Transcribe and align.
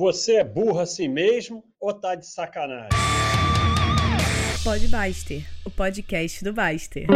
Você 0.00 0.36
é 0.36 0.44
burro 0.44 0.80
assim 0.80 1.08
mesmo 1.08 1.62
ou 1.78 1.92
tá 1.92 2.14
de 2.14 2.24
sacanagem? 2.26 2.88
Pode 4.64 4.88
Baster, 4.88 5.46
o 5.62 5.70
podcast 5.70 6.42
do 6.42 6.54
Baster. 6.54 7.06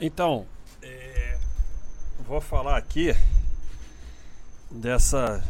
Então, 0.00 0.44
é, 0.82 1.38
vou 2.26 2.40
falar 2.40 2.76
aqui 2.76 3.14
dessa 4.68 5.40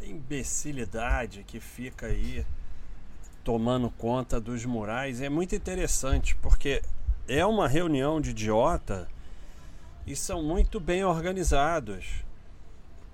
imbecilidade 0.00 1.42
que 1.42 1.58
fica 1.58 2.06
aí 2.06 2.46
tomando 3.42 3.90
conta 3.90 4.40
dos 4.40 4.64
murais. 4.64 5.20
É 5.20 5.28
muito 5.28 5.56
interessante 5.56 6.36
porque 6.36 6.80
é 7.26 7.44
uma 7.44 7.66
reunião 7.66 8.20
de 8.20 8.30
idiota 8.30 9.08
e 10.06 10.14
são 10.14 10.42
muito 10.42 10.78
bem 10.78 11.04
organizados, 11.04 12.24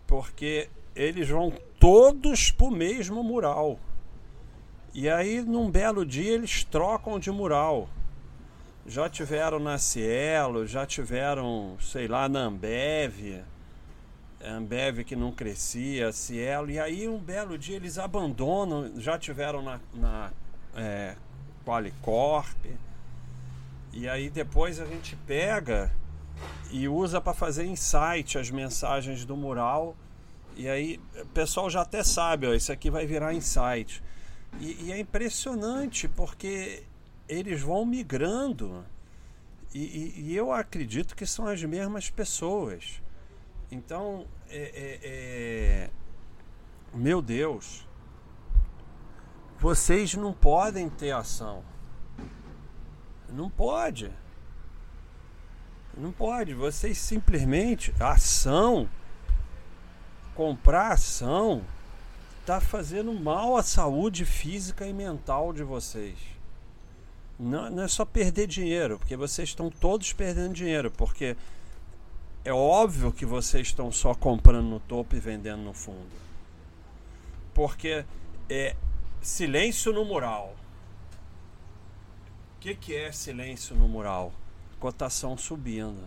porque 0.06 0.68
eles 0.94 1.28
vão 1.28 1.52
todos 1.78 2.50
pro 2.50 2.70
mesmo 2.70 3.22
mural. 3.22 3.78
E 4.92 5.08
aí, 5.08 5.40
num 5.40 5.70
belo 5.70 6.04
dia, 6.04 6.32
eles 6.32 6.64
trocam 6.64 7.18
de 7.18 7.30
mural. 7.30 7.88
Já 8.86 9.08
tiveram 9.08 9.60
na 9.60 9.78
Cielo, 9.78 10.66
já 10.66 10.84
tiveram, 10.84 11.76
sei 11.80 12.08
lá, 12.08 12.28
na 12.28 12.40
Ambev, 12.40 13.44
Ambev 14.42 15.04
que 15.04 15.14
não 15.14 15.30
crescia, 15.30 16.12
Cielo, 16.12 16.70
e 16.70 16.80
aí 16.80 17.06
um 17.06 17.18
belo 17.18 17.58
dia 17.58 17.76
eles 17.76 17.98
abandonam, 17.98 18.98
já 18.98 19.18
tiveram 19.18 19.62
na, 19.62 19.80
na 19.92 20.32
é, 20.74 21.14
Qualicorp, 21.64 22.56
e 23.92 24.08
aí 24.08 24.30
depois 24.30 24.80
a 24.80 24.86
gente 24.86 25.14
pega 25.26 25.92
e 26.70 26.88
usa 26.88 27.20
para 27.20 27.34
fazer 27.34 27.64
insight 27.64 28.38
as 28.38 28.50
mensagens 28.50 29.24
do 29.24 29.36
mural. 29.36 29.96
E 30.56 30.68
aí 30.68 31.00
o 31.20 31.26
pessoal 31.26 31.70
já 31.70 31.82
até 31.82 32.02
sabe, 32.02 32.46
ó, 32.46 32.54
isso 32.54 32.72
aqui 32.72 32.90
vai 32.90 33.06
virar 33.06 33.32
insight. 33.34 34.02
E, 34.58 34.86
e 34.86 34.92
é 34.92 34.98
impressionante 34.98 36.08
porque 36.08 36.84
eles 37.28 37.60
vão 37.60 37.86
migrando. 37.86 38.84
E, 39.72 39.78
e, 39.78 40.20
e, 40.20 40.36
eu 40.36 40.52
acredito 40.52 41.14
que 41.14 41.24
são 41.24 41.46
as 41.46 41.62
mesmas 41.62 42.10
pessoas. 42.10 43.00
Então, 43.70 44.26
é, 44.48 44.58
é, 44.58 45.00
é... 45.02 45.90
meu 46.92 47.22
Deus, 47.22 47.86
vocês 49.58 50.14
não 50.14 50.32
podem 50.32 50.90
ter 50.90 51.12
ação. 51.12 51.62
Não 53.28 53.48
pode. 53.48 54.10
Não 55.96 56.12
pode. 56.12 56.54
Vocês 56.54 56.98
simplesmente. 56.98 57.94
Ação. 57.98 58.88
Comprar 60.34 60.92
ação. 60.92 61.62
Está 62.40 62.60
fazendo 62.60 63.12
mal 63.12 63.56
à 63.56 63.62
saúde 63.62 64.24
física 64.24 64.86
e 64.86 64.92
mental 64.92 65.52
de 65.52 65.62
vocês. 65.62 66.18
Não, 67.38 67.70
não 67.70 67.84
é 67.84 67.88
só 67.88 68.04
perder 68.04 68.46
dinheiro, 68.46 68.98
porque 68.98 69.16
vocês 69.16 69.48
estão 69.48 69.70
todos 69.70 70.12
perdendo 70.12 70.52
dinheiro, 70.52 70.90
porque 70.90 71.36
é 72.44 72.52
óbvio 72.52 73.12
que 73.12 73.24
vocês 73.24 73.68
estão 73.68 73.92
só 73.92 74.14
comprando 74.14 74.66
no 74.66 74.80
topo 74.80 75.14
e 75.14 75.20
vendendo 75.20 75.62
no 75.62 75.72
fundo. 75.72 76.10
Porque 77.54 78.04
é 78.48 78.76
silêncio 79.22 79.92
no 79.92 80.04
mural. 80.04 80.54
O 82.56 82.60
que, 82.60 82.74
que 82.74 82.94
é 82.94 83.12
silêncio 83.12 83.74
no 83.74 83.88
mural? 83.88 84.32
Cotação 84.80 85.36
subindo. 85.36 86.02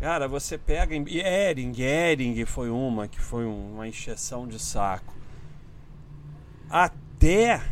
Cara, 0.00 0.28
você 0.28 0.56
pega 0.56 0.94
em 0.94 1.04
Ering, 1.18 1.74
Ering 1.80 2.44
foi 2.46 2.70
uma 2.70 3.08
que 3.08 3.20
foi 3.20 3.44
uma 3.44 3.88
encheção 3.88 4.46
de 4.46 4.58
saco. 4.58 5.12
Até 6.70 7.62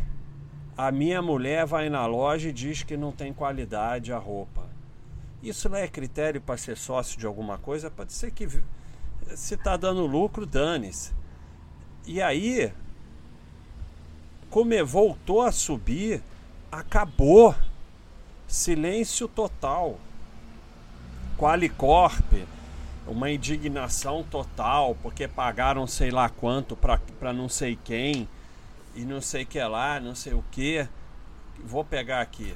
a 0.77 0.91
minha 0.91 1.21
mulher 1.21 1.65
vai 1.65 1.89
na 1.89 2.05
loja 2.05 2.49
e 2.49 2.53
diz 2.53 2.83
que 2.83 2.97
não 2.97 3.11
tem 3.11 3.33
qualidade 3.33 4.11
a 4.11 4.17
roupa. 4.17 4.65
Isso 5.41 5.69
não 5.69 5.77
é 5.77 5.87
critério 5.87 6.41
para 6.41 6.57
ser 6.57 6.75
sócio 6.75 7.17
de 7.17 7.25
alguma 7.25 7.57
coisa? 7.57 7.89
Pode 7.89 8.11
ser 8.11 8.31
que 8.31 8.47
se 9.35 9.53
está 9.53 9.77
dando 9.77 10.05
lucro, 10.05 10.45
dane-se. 10.45 11.13
E 12.05 12.21
aí, 12.21 12.73
como 14.49 14.85
voltou 14.85 15.41
a 15.41 15.51
subir, 15.51 16.21
acabou. 16.71 17.55
Silêncio 18.47 19.27
total. 19.27 19.99
Qualicorp, 21.37 22.45
uma 23.07 23.29
indignação 23.29 24.23
total, 24.23 24.95
porque 25.01 25.27
pagaram 25.27 25.85
sei 25.85 26.11
lá 26.11 26.29
quanto 26.29 26.75
para 26.75 27.33
não 27.33 27.49
sei 27.49 27.77
quem, 27.83 28.27
e 28.95 29.03
não 29.03 29.19
sei 29.19 29.43
que 29.43 29.61
lá, 29.61 29.99
não 29.99 30.15
sei 30.15 30.33
o 30.33 30.43
que. 30.51 30.87
Vou 31.63 31.83
pegar 31.83 32.21
aqui. 32.21 32.55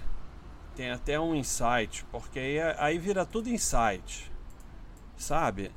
Tem 0.76 0.92
até 0.92 1.20
um 1.20 1.36
insight, 1.36 2.06
porque 2.12 2.40
aí, 2.40 2.60
aí 2.78 2.98
vira 2.98 3.26
tudo 3.26 3.50
insight. 3.50 4.32
Sabe? 5.18 5.72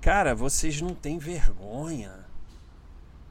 Cara, 0.00 0.34
vocês 0.34 0.80
não 0.80 0.94
têm 0.94 1.18
vergonha. 1.18 2.24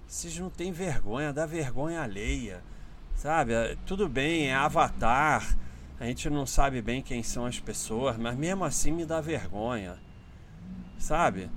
Vocês 0.07 0.37
não 0.37 0.49
têm 0.49 0.71
vergonha, 0.71 1.33
dá 1.33 1.45
vergonha 1.45 2.01
alheia. 2.01 2.63
Sabe? 3.15 3.53
Tudo 3.85 4.07
bem, 4.07 4.47
é 4.47 4.53
avatar 4.53 5.57
a 6.01 6.05
gente 6.07 6.31
não 6.31 6.47
sabe 6.47 6.81
bem 6.81 6.99
quem 6.99 7.21
são 7.21 7.45
as 7.45 7.59
pessoas, 7.59 8.17
mas 8.17 8.35
mesmo 8.35 8.65
assim 8.65 8.91
me 8.91 9.05
dá 9.05 9.21
vergonha. 9.21 9.99
Sabe? 10.97 11.47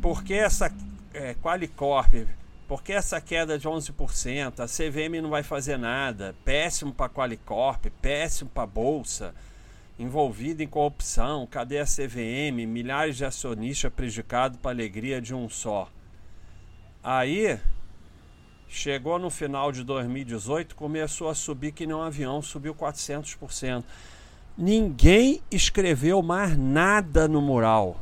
Porque 0.00 0.32
essa 0.32 0.74
é, 1.12 1.34
Qualicorp, 1.34 2.26
porque 2.66 2.94
essa 2.94 3.20
queda 3.20 3.58
de 3.58 3.68
11%, 3.68 4.60
a 4.60 4.66
CVM 4.66 5.20
não 5.20 5.28
vai 5.28 5.42
fazer 5.42 5.76
nada, 5.76 6.34
péssimo 6.42 6.90
para 6.90 7.04
a 7.04 7.10
Qualicorp, 7.10 7.84
péssimo 8.00 8.48
para 8.48 8.62
a 8.62 8.66
Bolsa, 8.66 9.34
envolvida 9.98 10.64
em 10.64 10.66
corrupção, 10.66 11.46
cadê 11.46 11.78
a 11.78 11.84
CVM, 11.84 12.66
milhares 12.66 13.18
de 13.18 13.26
acionistas 13.26 13.92
prejudicados 13.92 14.58
para 14.58 14.70
alegria 14.70 15.20
de 15.20 15.34
um 15.34 15.50
só. 15.50 15.90
Aí 17.04 17.60
Chegou 18.68 19.18
no 19.18 19.30
final 19.30 19.70
de 19.70 19.84
2018, 19.84 20.74
começou 20.74 21.28
a 21.28 21.34
subir 21.34 21.72
que 21.72 21.86
nem 21.86 21.94
um 21.94 22.02
avião, 22.02 22.42
subiu 22.42 22.74
400%. 22.74 23.84
Ninguém 24.58 25.40
escreveu 25.50 26.22
mais 26.22 26.56
nada 26.56 27.28
no 27.28 27.40
mural. 27.40 28.00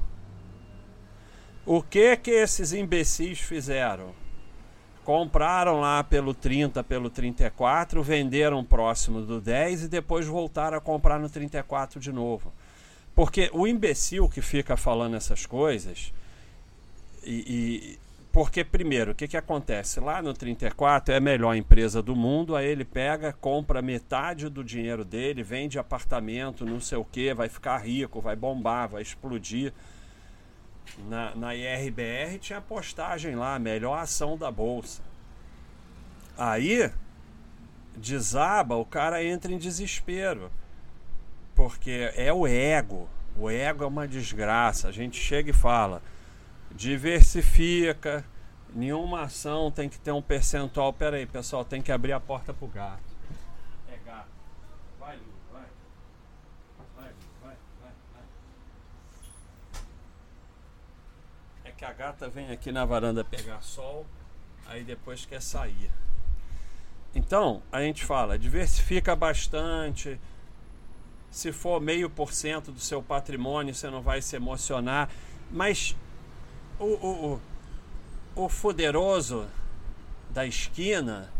O 1.66 1.82
que 1.82 2.16
que 2.16 2.30
esses 2.30 2.72
imbecis 2.72 3.40
fizeram? 3.40 4.12
Compraram 5.04 5.80
lá 5.80 6.02
pelo 6.02 6.32
30, 6.32 6.82
pelo 6.84 7.10
34, 7.10 8.02
venderam 8.02 8.64
próximo 8.64 9.20
do 9.20 9.40
10 9.40 9.84
e 9.84 9.88
depois 9.88 10.26
voltaram 10.26 10.78
a 10.78 10.80
comprar 10.80 11.18
no 11.18 11.28
34 11.28 12.00
de 12.00 12.10
novo. 12.10 12.52
Porque 13.14 13.50
o 13.52 13.66
imbecil 13.66 14.28
que 14.28 14.40
fica 14.40 14.76
falando 14.76 15.14
essas 15.14 15.44
coisas 15.44 16.12
e, 17.22 17.98
porque, 18.34 18.64
primeiro, 18.64 19.12
o 19.12 19.14
que, 19.14 19.28
que 19.28 19.36
acontece? 19.36 20.00
Lá 20.00 20.20
no 20.20 20.34
34 20.34 21.14
é 21.14 21.18
a 21.18 21.20
melhor 21.20 21.54
empresa 21.54 22.02
do 22.02 22.16
mundo, 22.16 22.56
aí 22.56 22.66
ele 22.66 22.84
pega, 22.84 23.32
compra 23.32 23.80
metade 23.80 24.48
do 24.48 24.64
dinheiro 24.64 25.04
dele, 25.04 25.44
vende 25.44 25.78
apartamento, 25.78 26.66
não 26.66 26.80
sei 26.80 26.98
o 26.98 27.04
que, 27.04 27.32
vai 27.32 27.48
ficar 27.48 27.78
rico, 27.78 28.20
vai 28.20 28.34
bombar, 28.34 28.88
vai 28.88 29.02
explodir. 29.02 29.72
Na, 31.08 31.32
na 31.36 31.54
IRBR 31.54 32.40
tinha 32.40 32.60
postagem 32.60 33.36
lá, 33.36 33.56
melhor 33.56 34.00
ação 34.00 34.36
da 34.36 34.50
bolsa. 34.50 35.00
Aí 36.36 36.90
desaba, 37.96 38.74
o 38.74 38.84
cara 38.84 39.22
entra 39.22 39.52
em 39.52 39.58
desespero. 39.58 40.50
Porque 41.54 42.10
é 42.16 42.32
o 42.32 42.48
ego. 42.48 43.08
O 43.38 43.48
ego 43.48 43.84
é 43.84 43.86
uma 43.86 44.08
desgraça. 44.08 44.88
A 44.88 44.92
gente 44.92 45.20
chega 45.20 45.50
e 45.50 45.52
fala 45.52 46.02
diversifica. 46.74 48.24
Nenhuma 48.74 49.22
ação 49.22 49.70
tem 49.70 49.88
que 49.88 49.98
ter 49.98 50.10
um 50.10 50.20
percentual. 50.20 50.92
Pera 50.92 51.16
aí, 51.16 51.26
pessoal, 51.26 51.64
tem 51.64 51.80
que 51.80 51.92
abrir 51.92 52.12
a 52.12 52.20
porta 52.20 52.52
pro 52.52 52.66
gato. 52.66 53.02
É 53.88 53.96
gato. 54.04 54.28
Vai, 54.98 55.16
Lu, 55.16 55.22
vai. 55.52 55.62
Vai, 56.96 57.12
vai, 57.42 57.56
vai, 57.80 57.92
vai. 58.12 58.22
É 61.64 61.70
que 61.70 61.84
a 61.84 61.92
gata 61.92 62.28
vem 62.28 62.50
aqui 62.50 62.72
na 62.72 62.84
varanda 62.84 63.22
pegar 63.24 63.62
sol, 63.62 64.04
aí 64.66 64.82
depois 64.82 65.24
quer 65.24 65.40
sair. 65.40 65.90
Então, 67.14 67.62
a 67.70 67.80
gente 67.80 68.04
fala, 68.04 68.36
diversifica 68.36 69.14
bastante. 69.14 70.20
Se 71.30 71.52
for 71.52 71.80
meio 71.80 72.10
por 72.10 72.32
cento 72.32 72.72
do 72.72 72.80
seu 72.80 73.00
patrimônio, 73.00 73.72
você 73.72 73.88
não 73.88 74.02
vai 74.02 74.20
se 74.20 74.34
emocionar. 74.34 75.08
Mas 75.48 75.96
o, 76.78 76.84
o, 76.84 77.40
o, 78.34 78.48
fuderoso 78.48 79.46
da 80.30 80.46
esquina, 80.46 81.30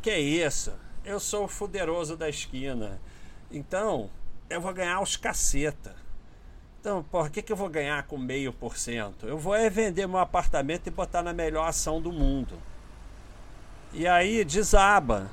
que 0.00 0.10
é 0.10 0.20
isso? 0.20 0.72
Eu 1.04 1.18
sou 1.18 1.44
o 1.44 1.48
fuderoso 1.48 2.16
da 2.16 2.28
esquina. 2.28 3.00
Então, 3.50 4.10
eu 4.48 4.60
vou 4.60 4.72
ganhar 4.72 5.00
os 5.00 5.16
caceta. 5.16 5.94
Então, 6.80 7.02
por 7.02 7.28
que, 7.30 7.42
que 7.42 7.52
eu 7.52 7.56
vou 7.56 7.68
ganhar 7.68 8.02
com 8.04 8.16
meio 8.16 8.52
por 8.52 8.76
cento? 8.76 9.26
Eu 9.26 9.36
vou 9.36 9.54
é 9.54 9.68
vender 9.68 10.06
meu 10.06 10.18
apartamento 10.18 10.86
e 10.86 10.90
botar 10.90 11.22
na 11.22 11.32
melhor 11.32 11.68
ação 11.68 12.00
do 12.00 12.10
mundo. 12.10 12.54
E 13.92 14.06
aí 14.06 14.44
desaba. 14.44 15.30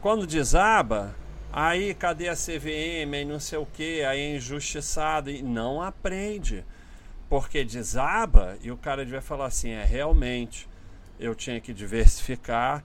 Quando 0.00 0.26
desaba, 0.26 1.16
aí 1.52 1.94
cadê 1.94 2.28
a 2.28 2.34
CVM, 2.34 3.14
aí 3.14 3.24
não 3.24 3.40
sei 3.40 3.58
o 3.58 3.66
que, 3.66 4.04
aí 4.04 4.20
é 4.20 4.36
injustiçado. 4.36 5.30
E 5.30 5.42
não 5.42 5.82
aprende. 5.82 6.64
Porque 7.34 7.64
desaba 7.64 8.56
e 8.62 8.70
o 8.70 8.76
cara 8.76 9.04
vai 9.04 9.20
falar 9.20 9.46
assim, 9.46 9.70
é 9.70 9.84
realmente, 9.84 10.68
eu 11.18 11.34
tinha 11.34 11.60
que 11.60 11.74
diversificar, 11.74 12.84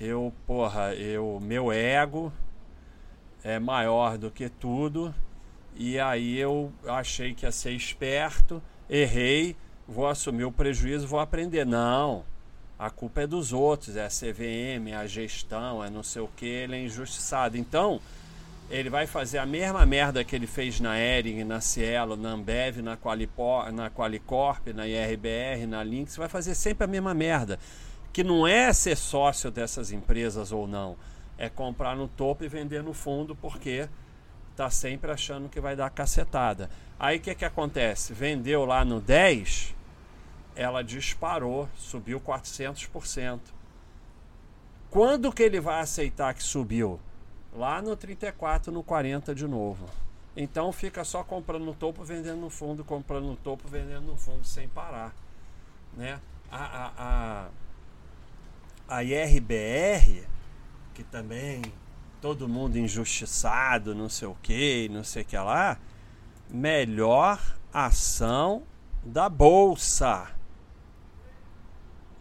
eu, 0.00 0.32
porra, 0.46 0.94
eu, 0.94 1.38
meu 1.42 1.70
ego 1.70 2.32
é 3.44 3.58
maior 3.58 4.16
do 4.16 4.30
que 4.30 4.48
tudo 4.48 5.14
e 5.76 6.00
aí 6.00 6.38
eu 6.38 6.72
achei 6.86 7.34
que 7.34 7.44
ia 7.44 7.52
ser 7.52 7.72
esperto, 7.72 8.62
errei, 8.88 9.54
vou 9.86 10.06
assumir 10.06 10.44
o 10.44 10.52
prejuízo, 10.52 11.06
vou 11.06 11.20
aprender. 11.20 11.66
Não, 11.66 12.24
a 12.78 12.88
culpa 12.88 13.20
é 13.20 13.26
dos 13.26 13.52
outros, 13.52 13.96
é 13.96 14.06
a 14.06 14.08
CVM, 14.08 14.92
é 14.92 14.96
a 14.96 15.06
gestão, 15.06 15.84
é 15.84 15.90
não 15.90 16.02
sei 16.02 16.22
o 16.22 16.28
que, 16.28 16.46
ele 16.46 16.74
é 16.74 16.84
injustiçado. 16.84 17.58
Então, 17.58 18.00
ele 18.70 18.88
vai 18.88 19.04
fazer 19.04 19.38
a 19.38 19.44
mesma 19.44 19.84
merda 19.84 20.22
que 20.22 20.34
ele 20.34 20.46
fez 20.46 20.78
na 20.78 20.96
Ering, 20.96 21.42
na 21.42 21.60
Cielo, 21.60 22.16
na 22.16 22.30
Ambev, 22.30 22.80
na, 22.80 22.96
Qualipor, 22.96 23.72
na 23.72 23.90
Qualicorp, 23.90 24.68
na 24.68 24.86
IRBR, 24.86 25.66
na 25.66 25.82
Lynx, 25.82 26.16
vai 26.16 26.28
fazer 26.28 26.54
sempre 26.54 26.84
a 26.84 26.86
mesma 26.86 27.12
merda. 27.12 27.58
Que 28.12 28.22
não 28.22 28.46
é 28.46 28.72
ser 28.72 28.96
sócio 28.96 29.50
dessas 29.50 29.90
empresas 29.90 30.52
ou 30.52 30.68
não, 30.68 30.96
é 31.36 31.48
comprar 31.48 31.96
no 31.96 32.06
topo 32.06 32.44
e 32.44 32.48
vender 32.48 32.80
no 32.82 32.92
fundo, 32.92 33.34
porque 33.34 33.88
tá 34.54 34.70
sempre 34.70 35.10
achando 35.10 35.48
que 35.48 35.60
vai 35.60 35.74
dar 35.74 35.90
cacetada. 35.90 36.70
Aí 36.96 37.18
o 37.18 37.20
que, 37.20 37.34
que 37.34 37.44
acontece? 37.44 38.12
Vendeu 38.12 38.64
lá 38.64 38.84
no 38.84 39.00
10, 39.00 39.74
ela 40.54 40.82
disparou, 40.82 41.68
subiu 41.76 42.20
400%. 42.20 43.40
Quando 44.90 45.32
que 45.32 45.42
ele 45.42 45.58
vai 45.60 45.80
aceitar 45.80 46.34
que 46.34 46.42
subiu? 46.42 47.00
Lá 47.52 47.82
no 47.82 47.96
34, 47.96 48.72
no 48.72 48.82
40 48.82 49.34
de 49.34 49.46
novo. 49.46 49.86
Então 50.36 50.72
fica 50.72 51.04
só 51.04 51.24
comprando 51.24 51.64
no 51.64 51.74
topo, 51.74 52.04
vendendo 52.04 52.40
no 52.40 52.50
fundo, 52.50 52.84
comprando 52.84 53.26
no 53.26 53.36
topo, 53.36 53.68
vendendo 53.68 54.06
no 54.06 54.16
fundo, 54.16 54.46
sem 54.46 54.68
parar. 54.68 55.14
Né? 55.96 56.20
A, 56.50 56.64
a, 56.64 56.92
a, 58.88 58.96
a 58.96 59.04
IRBR, 59.04 60.26
que 60.94 61.02
também 61.02 61.62
todo 62.20 62.48
mundo 62.48 62.76
injustiçado, 62.76 63.94
não 63.94 64.08
sei 64.08 64.28
o 64.28 64.36
que, 64.40 64.88
não 64.90 65.02
sei 65.02 65.22
o 65.22 65.24
que 65.24 65.36
lá. 65.36 65.78
Melhor 66.48 67.40
ação 67.72 68.62
da 69.04 69.28
bolsa. 69.28 70.30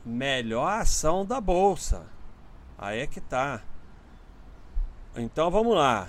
Melhor 0.06 0.82
ação 0.82 1.26
da 1.26 1.40
bolsa. 1.40 2.06
Aí 2.78 3.00
é 3.00 3.08
que 3.08 3.20
tá. 3.20 3.62
Então 5.16 5.50
vamos 5.50 5.76
lá. 5.76 6.08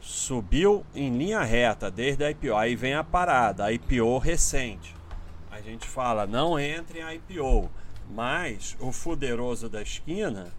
Subiu 0.00 0.84
em 0.94 1.16
linha 1.16 1.42
reta 1.42 1.90
desde 1.90 2.24
a 2.24 2.30
IPO. 2.30 2.56
Aí 2.56 2.76
vem 2.76 2.94
a 2.94 3.04
parada, 3.04 3.64
a 3.64 3.72
IPO 3.72 4.18
recente. 4.18 4.94
A 5.50 5.60
gente 5.60 5.86
fala, 5.86 6.26
não 6.26 6.58
entre 6.58 7.00
em 7.00 7.14
IPO. 7.16 7.70
Mas 8.10 8.76
o 8.80 8.90
fuderoso 8.90 9.68
da 9.68 9.82
esquina 9.82 10.52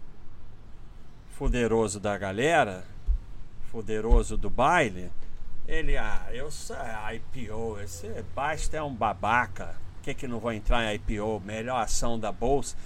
fuderoso 1.40 1.98
da 1.98 2.18
galera, 2.18 2.84
fuderoso 3.72 4.36
do 4.36 4.50
baile, 4.50 5.10
ele, 5.66 5.96
ah, 5.96 6.26
eu 6.30 6.50
sou 6.50 6.76
IPO, 7.14 7.80
esse 7.80 8.06
basta 8.34 8.76
é 8.76 8.82
um 8.82 8.94
babaca. 8.94 9.74
Que, 10.02 10.12
que 10.12 10.28
não 10.28 10.38
vou 10.38 10.52
entrar 10.52 10.84
em 10.84 10.96
IPO? 10.96 11.40
Melhor 11.42 11.80
ação 11.80 12.18
da 12.20 12.30
bolsa. 12.30 12.76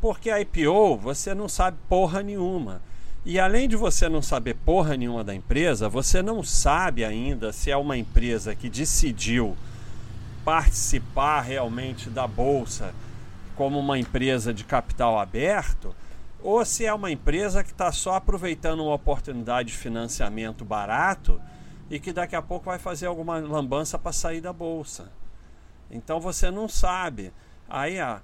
Porque 0.00 0.30
a 0.30 0.40
IPO 0.40 0.96
você 0.96 1.32
não 1.32 1.48
sabe 1.48 1.78
porra 1.88 2.24
nenhuma. 2.24 2.82
E 3.24 3.38
além 3.38 3.68
de 3.68 3.76
você 3.76 4.08
não 4.08 4.20
saber 4.20 4.54
porra 4.54 4.96
nenhuma 4.96 5.22
da 5.22 5.34
empresa, 5.34 5.88
você 5.88 6.20
não 6.20 6.42
sabe 6.42 7.04
ainda 7.04 7.52
se 7.52 7.70
é 7.70 7.76
uma 7.76 7.96
empresa 7.96 8.54
que 8.54 8.68
decidiu 8.68 9.56
participar 10.44 11.40
realmente 11.42 12.10
da 12.10 12.26
bolsa 12.26 12.92
como 13.54 13.78
uma 13.78 13.96
empresa 13.96 14.52
de 14.52 14.64
capital 14.64 15.20
aberto 15.20 15.94
ou 16.42 16.64
se 16.64 16.84
é 16.84 16.92
uma 16.92 17.12
empresa 17.12 17.62
que 17.62 17.70
está 17.70 17.92
só 17.92 18.14
aproveitando 18.16 18.82
uma 18.82 18.94
oportunidade 18.94 19.68
de 19.68 19.76
financiamento 19.76 20.64
barato 20.64 21.40
e 21.88 22.00
que 22.00 22.12
daqui 22.12 22.34
a 22.34 22.42
pouco 22.42 22.64
vai 22.64 22.78
fazer 22.80 23.06
alguma 23.06 23.38
lambança 23.38 23.96
para 23.96 24.12
sair 24.12 24.40
da 24.40 24.52
bolsa. 24.52 25.12
Então 25.88 26.18
você 26.18 26.50
não 26.50 26.68
sabe. 26.68 27.32
Aí 27.68 28.00
a 28.00 28.20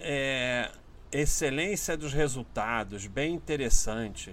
é, 0.00 0.70
excelência 1.14 1.96
dos 1.96 2.12
resultados, 2.12 3.06
bem 3.06 3.34
interessante. 3.34 4.32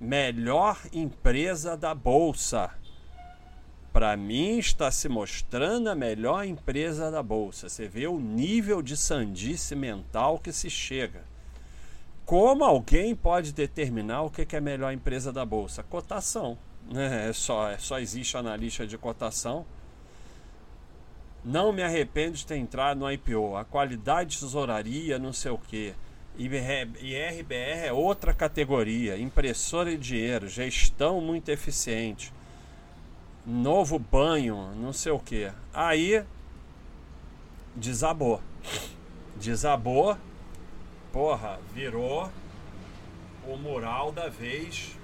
Melhor 0.00 0.78
empresa 0.92 1.76
da 1.76 1.94
bolsa. 1.94 2.70
Para 3.92 4.16
mim 4.16 4.58
está 4.58 4.90
se 4.90 5.08
mostrando 5.08 5.88
a 5.88 5.94
melhor 5.94 6.44
empresa 6.44 7.10
da 7.12 7.22
bolsa. 7.22 7.68
Você 7.68 7.86
vê 7.86 8.08
o 8.08 8.18
nível 8.18 8.82
de 8.82 8.96
sandice 8.96 9.76
mental 9.76 10.38
que 10.38 10.52
se 10.52 10.68
chega. 10.68 11.24
Como 12.26 12.64
alguém 12.64 13.14
pode 13.14 13.52
determinar 13.52 14.22
o 14.22 14.30
que 14.30 14.54
é 14.54 14.58
a 14.58 14.60
melhor 14.60 14.92
empresa 14.92 15.32
da 15.32 15.44
bolsa? 15.44 15.84
Cotação. 15.84 16.58
Né? 16.90 17.28
É 17.28 17.32
só, 17.32 17.70
é 17.70 17.78
só 17.78 18.00
existe 18.00 18.36
analista 18.36 18.84
de 18.84 18.98
cotação. 18.98 19.64
Não 21.44 21.72
me 21.72 21.84
arrependo 21.84 22.36
de 22.36 22.44
ter 22.44 22.56
entrado 22.56 22.98
no 22.98 23.10
IPO. 23.10 23.56
A 23.56 23.64
qualidade 23.64 24.30
de 24.30 24.40
tesouraria, 24.40 25.20
não 25.20 25.32
sei 25.32 25.52
o 25.52 25.58
que. 25.58 25.94
IRBR 26.38 27.86
é 27.86 27.92
outra 27.92 28.32
categoria. 28.32 29.18
Impressora 29.18 29.90
de 29.90 29.98
dinheiro, 29.98 30.48
gestão 30.48 31.20
muito 31.20 31.48
eficiente. 31.50 32.32
Novo 33.44 33.98
banho, 33.98 34.74
não 34.76 34.92
sei 34.92 35.12
o 35.12 35.18
que. 35.18 35.50
Aí 35.72 36.22
desabou. 37.74 38.40
Desabou 39.36 40.16
porra, 41.16 41.58
virou 41.72 42.30
o 43.48 43.56
mural 43.56 44.12
da 44.12 44.28
vez 44.28 44.98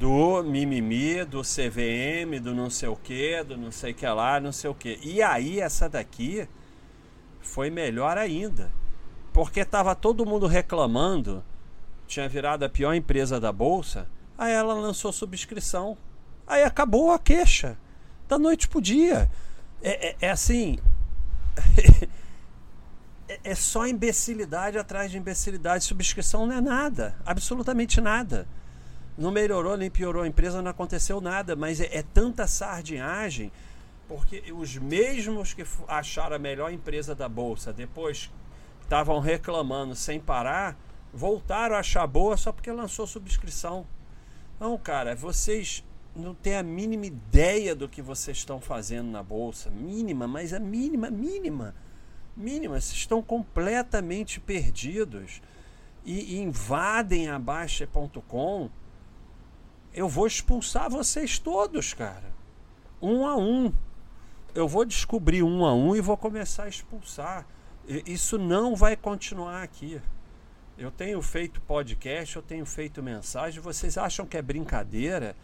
do 0.00 0.42
mimimi, 0.42 1.24
do 1.24 1.42
CVM, 1.42 2.40
do 2.42 2.52
não 2.52 2.68
sei 2.68 2.88
o 2.88 2.96
que, 2.96 3.44
do 3.44 3.56
não 3.56 3.70
sei 3.70 3.94
que 3.94 4.04
lá, 4.04 4.40
não 4.40 4.50
sei 4.50 4.68
o 4.68 4.74
que. 4.74 4.98
E 5.00 5.22
aí 5.22 5.60
essa 5.60 5.88
daqui 5.88 6.48
foi 7.40 7.70
melhor 7.70 8.18
ainda, 8.18 8.68
porque 9.34 9.64
tava 9.64 9.96
todo 9.96 10.24
mundo 10.24 10.46
reclamando, 10.46 11.42
tinha 12.06 12.28
virado 12.28 12.64
a 12.64 12.68
pior 12.68 12.94
empresa 12.94 13.40
da 13.40 13.50
bolsa, 13.50 14.08
aí 14.38 14.52
ela 14.52 14.74
lançou 14.74 15.12
subscrição, 15.12 15.98
aí 16.46 16.62
acabou 16.62 17.10
a 17.10 17.18
queixa 17.18 17.76
da 18.28 18.38
noite 18.38 18.68
pro 18.68 18.80
dia. 18.80 19.28
É, 19.82 20.10
é, 20.10 20.16
é 20.20 20.30
assim. 20.30 20.78
É, 23.26 23.40
é 23.42 23.54
só 23.54 23.86
imbecilidade 23.86 24.76
atrás 24.76 25.10
de 25.10 25.16
imbecilidade. 25.16 25.82
Subscrição 25.84 26.44
não 26.44 26.56
é 26.56 26.60
nada, 26.60 27.16
absolutamente 27.24 27.98
nada. 27.98 28.46
Não 29.16 29.30
melhorou 29.30 29.78
nem 29.78 29.90
piorou 29.90 30.24
a 30.24 30.28
empresa, 30.28 30.60
não 30.60 30.70
aconteceu 30.70 31.22
nada, 31.22 31.56
mas 31.56 31.80
é, 31.80 31.88
é 31.90 32.02
tanta 32.02 32.46
sardinhagem, 32.46 33.50
porque 34.06 34.52
os 34.52 34.76
mesmos 34.76 35.54
que 35.54 35.64
acharam 35.88 36.36
a 36.36 36.38
melhor 36.38 36.70
empresa 36.70 37.14
da 37.14 37.26
bolsa, 37.26 37.72
depois 37.72 38.30
estavam 38.84 39.18
reclamando 39.18 39.94
sem 39.94 40.20
parar, 40.20 40.78
voltaram 41.12 41.76
a 41.76 41.80
achar 41.80 42.06
boa 42.06 42.36
só 42.36 42.52
porque 42.52 42.70
lançou 42.70 43.06
subscrição. 43.06 43.86
Não, 44.60 44.78
cara, 44.78 45.16
vocês 45.16 45.84
não 46.14 46.34
têm 46.34 46.56
a 46.56 46.62
mínima 46.62 47.06
ideia 47.06 47.74
do 47.74 47.88
que 47.88 48.00
vocês 48.00 48.36
estão 48.36 48.60
fazendo 48.60 49.10
na 49.10 49.22
bolsa. 49.22 49.70
Mínima, 49.70 50.28
mas 50.28 50.52
a 50.52 50.60
mínima, 50.60 51.10
mínima 51.10 51.74
mínimas, 52.36 52.92
estão 52.92 53.22
completamente 53.22 54.40
perdidos 54.40 55.40
e, 56.04 56.38
invadem 56.40 57.28
a 57.28 57.38
Baixa.com, 57.38 58.68
eu 59.92 60.08
vou 60.08 60.26
expulsar 60.26 60.90
vocês 60.90 61.38
todos, 61.38 61.94
cara. 61.94 62.34
Um 63.00 63.26
a 63.26 63.36
um. 63.36 63.72
Eu 64.54 64.68
vou 64.68 64.84
descobrir 64.84 65.42
um 65.42 65.64
a 65.64 65.74
um 65.74 65.96
e 65.96 66.00
vou 66.00 66.16
começar 66.16 66.64
a 66.64 66.68
expulsar. 66.68 67.46
Isso 67.86 68.38
não 68.38 68.74
vai 68.74 68.96
continuar 68.96 69.62
aqui. 69.62 70.00
Eu 70.76 70.90
tenho 70.90 71.20
feito 71.22 71.60
podcast, 71.60 72.36
eu 72.36 72.42
tenho 72.42 72.64
feito 72.64 73.02
mensagem. 73.02 73.60
Vocês 73.60 73.98
acham 73.98 74.26
que 74.26 74.36
é 74.36 74.42
brincadeira, 74.42 75.36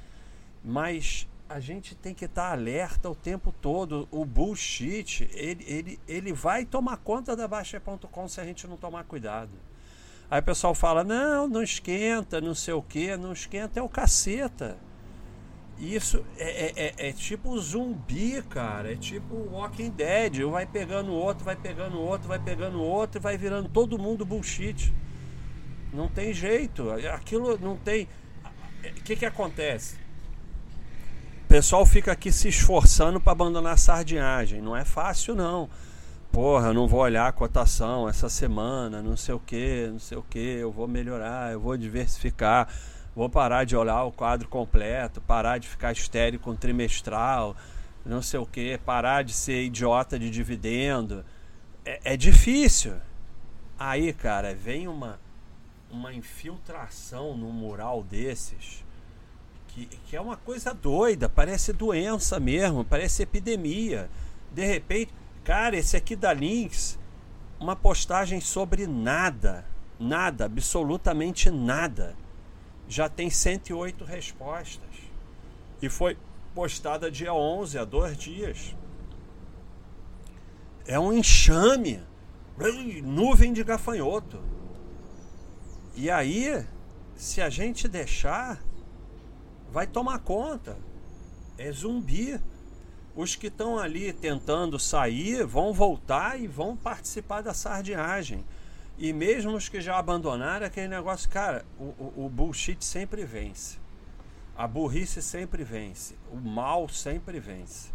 mas 0.65 1.29
a 1.49 1.61
gente 1.61 1.95
tem 1.95 2.15
que 2.15 2.25
estar 2.25 2.51
alerta 2.51 3.11
o 3.11 3.15
tempo 3.15 3.53
todo. 3.61 4.09
O 4.11 4.25
bullshit, 4.25 5.29
ele, 5.35 5.65
ele, 5.67 6.01
ele 6.09 6.33
vai 6.33 6.65
tomar 6.65 6.97
conta 6.97 7.37
da 7.37 7.47
Baixa.com 7.47 8.29
se 8.29 8.41
a 8.41 8.45
gente 8.45 8.67
não 8.67 8.77
tomar 8.77 9.05
cuidado. 9.05 9.51
Aí 10.31 10.41
o 10.41 10.45
pessoal 10.45 10.75
fala: 10.75 11.05
não, 11.05 11.47
não 11.47 11.63
esquenta, 11.63 12.41
não 12.41 12.55
sei 12.55 12.73
o 12.73 12.83
que, 12.83 13.17
não 13.17 13.33
esquenta, 13.33 13.79
é 13.79 13.83
o 13.83 13.89
caceta. 13.89 14.79
Isso 15.81 16.23
é, 16.37 16.45
é, 16.45 16.73
é, 16.77 17.09
é, 17.09 17.13
tipo 17.13 17.59
zumbi, 17.59 18.43
cara. 18.43 18.93
É 18.93 18.97
tipo 18.97 19.35
Walking 19.35 19.89
Dead. 19.89 20.43
Vai 20.43 20.67
pegando 20.67 21.11
outro, 21.11 21.43
vai 21.43 21.57
pegando 21.57 21.99
outro, 21.99 22.29
vai 22.29 22.39
pegando 22.39 22.83
outro 22.83 23.19
vai 23.19 23.39
virando 23.39 23.67
todo 23.71 23.99
mundo 23.99 24.27
bullshit. 24.27 24.93
Não 25.91 26.07
tem 26.07 26.35
jeito. 26.35 26.91
Aquilo 26.91 27.59
não 27.59 27.77
tem. 27.77 28.07
O 28.85 29.03
que, 29.03 29.17
que 29.17 29.25
acontece? 29.25 29.97
O 31.45 31.49
pessoal 31.49 31.87
fica 31.87 32.13
aqui 32.13 32.31
se 32.31 32.49
esforçando 32.49 33.19
para 33.19 33.33
abandonar 33.33 33.73
a 33.73 33.79
sardinhagem. 33.79 34.61
Não 34.61 34.77
é 34.77 34.85
fácil, 34.85 35.35
não. 35.35 35.69
Porra, 36.31 36.75
não 36.75 36.87
vou 36.87 37.01
olhar 37.01 37.27
a 37.27 37.33
cotação 37.33 38.09
essa 38.09 38.29
semana, 38.29 39.03
não 39.03 39.17
sei 39.17 39.35
o 39.35 39.41
que, 39.41 39.89
não 39.91 39.99
sei 39.99 40.17
o 40.17 40.23
que. 40.23 40.39
Eu 40.39 40.71
vou 40.71 40.87
melhorar, 40.87 41.53
eu 41.53 41.59
vou 41.59 41.77
diversificar 41.77 42.69
Vou 43.15 43.29
parar 43.29 43.65
de 43.65 43.77
olhar 43.77 44.05
o 44.05 44.13
quadro 44.13 44.49
completo, 44.49 45.21
parar 45.21 45.59
de 45.59 45.69
ficar 45.69 45.93
estéreo 45.93 46.39
com 46.39 46.55
trimestral, 46.55 47.57
não 48.05 48.23
sei 48.23 48.39
o 48.39 48.47
que, 48.47 48.79
parar 48.79 49.25
de 49.25 49.33
ser 49.33 49.65
idiota 49.65 50.19
de 50.19 50.31
dividendo. 50.31 51.25
É, 51.85 52.15
é 52.15 52.17
difícil. 52.17 52.95
Aí, 53.79 54.13
cara, 54.13 54.55
vem 54.55 54.87
uma, 54.87 55.19
uma 55.91 56.15
infiltração 56.15 57.37
no 57.37 57.51
mural 57.53 58.03
desses 58.03 58.85
que, 59.69 59.87
que 59.87 60.17
é 60.17 60.21
uma 60.21 60.37
coisa 60.37 60.73
doida, 60.73 61.29
parece 61.29 61.73
doença 61.73 62.39
mesmo, 62.39 62.85
parece 62.85 63.23
epidemia. 63.23 64.09
De 64.53 64.65
repente, 64.65 65.13
cara, 65.45 65.77
esse 65.77 65.97
aqui 65.97 66.15
da 66.15 66.33
Lynx, 66.33 66.99
uma 67.59 67.77
postagem 67.77 68.41
sobre 68.41 68.87
nada, 68.87 69.65
nada, 69.99 70.45
absolutamente 70.45 71.51
nada 71.51 72.17
já 72.91 73.09
tem 73.09 73.31
108 73.31 74.05
respostas. 74.05 74.91
E 75.81 75.89
foi 75.89 76.19
postada 76.53 77.09
dia 77.09 77.33
11, 77.33 77.79
há 77.79 77.85
dois 77.85 78.19
dias. 78.19 78.75
É 80.85 80.99
um 80.99 81.13
enxame, 81.13 82.03
nuvem 83.05 83.53
de 83.53 83.63
gafanhoto. 83.63 84.43
E 85.95 86.11
aí, 86.11 86.67
se 87.15 87.41
a 87.41 87.49
gente 87.49 87.87
deixar, 87.87 88.61
vai 89.71 89.87
tomar 89.87 90.19
conta. 90.19 90.77
É 91.57 91.71
zumbi. 91.71 92.41
Os 93.15 93.37
que 93.37 93.47
estão 93.47 93.79
ali 93.79 94.13
tentando 94.13 94.81
sair 94.81 95.47
vão 95.47 95.73
voltar 95.73 96.41
e 96.41 96.49
vão 96.49 96.77
participar 96.77 97.41
da 97.41 97.55
sardinhagem. 97.55 98.45
E 99.01 99.15
mesmo 99.15 99.57
os 99.57 99.67
que 99.67 99.81
já 99.81 99.97
abandonaram, 99.97 100.67
aquele 100.67 100.89
negócio, 100.89 101.27
cara, 101.31 101.65
o, 101.79 101.85
o, 101.85 102.27
o 102.27 102.29
bullshit 102.29 102.85
sempre 102.85 103.25
vence. 103.25 103.79
A 104.55 104.69
burrice 104.69 105.23
sempre 105.23 105.65
vence. 105.65 106.19
O 106.31 106.37
mal 106.37 106.87
sempre 106.87 107.41
vence. 107.41 107.91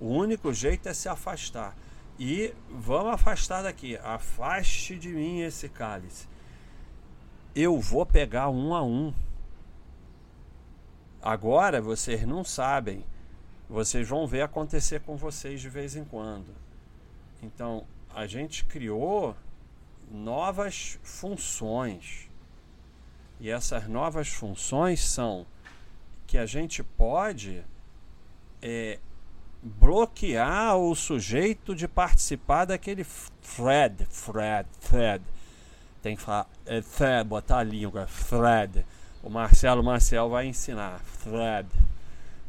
O 0.00 0.06
único 0.08 0.52
jeito 0.52 0.88
é 0.88 0.92
se 0.92 1.08
afastar. 1.08 1.76
E 2.18 2.52
vamos 2.68 3.12
afastar 3.12 3.62
daqui. 3.62 3.96
Afaste 3.98 4.98
de 4.98 5.10
mim 5.10 5.42
esse 5.42 5.68
cálice. 5.68 6.26
Eu 7.54 7.78
vou 7.78 8.04
pegar 8.04 8.48
um 8.48 8.74
a 8.74 8.82
um. 8.82 9.14
Agora 11.22 11.80
vocês 11.80 12.26
não 12.26 12.42
sabem. 12.42 13.04
Vocês 13.68 14.08
vão 14.08 14.26
ver 14.26 14.42
acontecer 14.42 15.02
com 15.02 15.16
vocês 15.16 15.60
de 15.60 15.68
vez 15.68 15.94
em 15.94 16.04
quando. 16.04 16.52
Então, 17.40 17.86
a 18.12 18.26
gente 18.26 18.64
criou 18.64 19.36
novas 20.10 20.98
funções. 21.02 22.28
E 23.40 23.50
essas 23.50 23.86
novas 23.86 24.28
funções 24.28 25.00
são 25.00 25.46
que 26.26 26.36
a 26.36 26.44
gente 26.44 26.82
pode 26.82 27.64
é, 28.60 28.98
bloquear 29.62 30.76
o 30.76 30.94
sujeito 30.94 31.74
de 31.74 31.88
participar 31.88 32.64
daquele 32.64 33.04
thread, 33.56 34.06
thread, 34.06 34.68
thread. 34.80 35.24
Tem 36.02 36.16
que 36.16 36.22
falar, 36.22 36.46
é, 36.66 36.80
thread, 36.80 37.28
botar 37.28 37.58
a 37.58 37.62
língua, 37.62 38.06
thread. 38.28 38.84
O 39.22 39.30
Marcelo 39.30 39.82
Marcel 39.82 40.28
vai 40.28 40.46
ensinar, 40.46 41.00
thread. 41.22 41.68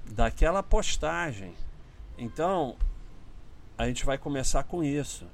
Daquela 0.05 0.63
postagem. 0.63 1.53
Então, 2.17 2.75
a 3.77 3.87
gente 3.87 4.05
vai 4.05 4.17
começar 4.17 4.63
com 4.63 4.83
isso. 4.83 5.25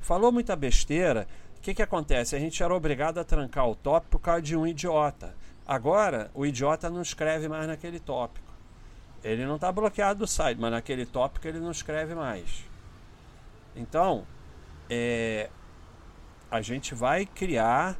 Falou 0.00 0.30
muita 0.30 0.54
besteira, 0.54 1.26
que, 1.64 1.72
que 1.72 1.82
acontece? 1.82 2.36
A 2.36 2.38
gente 2.38 2.62
era 2.62 2.74
obrigado 2.74 3.16
a 3.18 3.24
trancar 3.24 3.66
o 3.66 3.74
tópico 3.74 4.10
por 4.10 4.18
causa 4.18 4.42
de 4.42 4.54
um 4.54 4.66
idiota. 4.66 5.34
Agora, 5.66 6.30
o 6.34 6.44
idiota 6.44 6.90
não 6.90 7.00
escreve 7.00 7.48
mais 7.48 7.66
naquele 7.66 7.98
tópico. 7.98 8.52
Ele 9.22 9.46
não 9.46 9.54
está 9.54 9.72
bloqueado 9.72 10.18
do 10.18 10.26
site, 10.26 10.60
mas 10.60 10.70
naquele 10.70 11.06
tópico 11.06 11.48
ele 11.48 11.58
não 11.58 11.70
escreve 11.70 12.14
mais. 12.14 12.66
Então, 13.74 14.26
é, 14.90 15.48
a 16.50 16.60
gente 16.60 16.94
vai 16.94 17.24
criar 17.24 17.96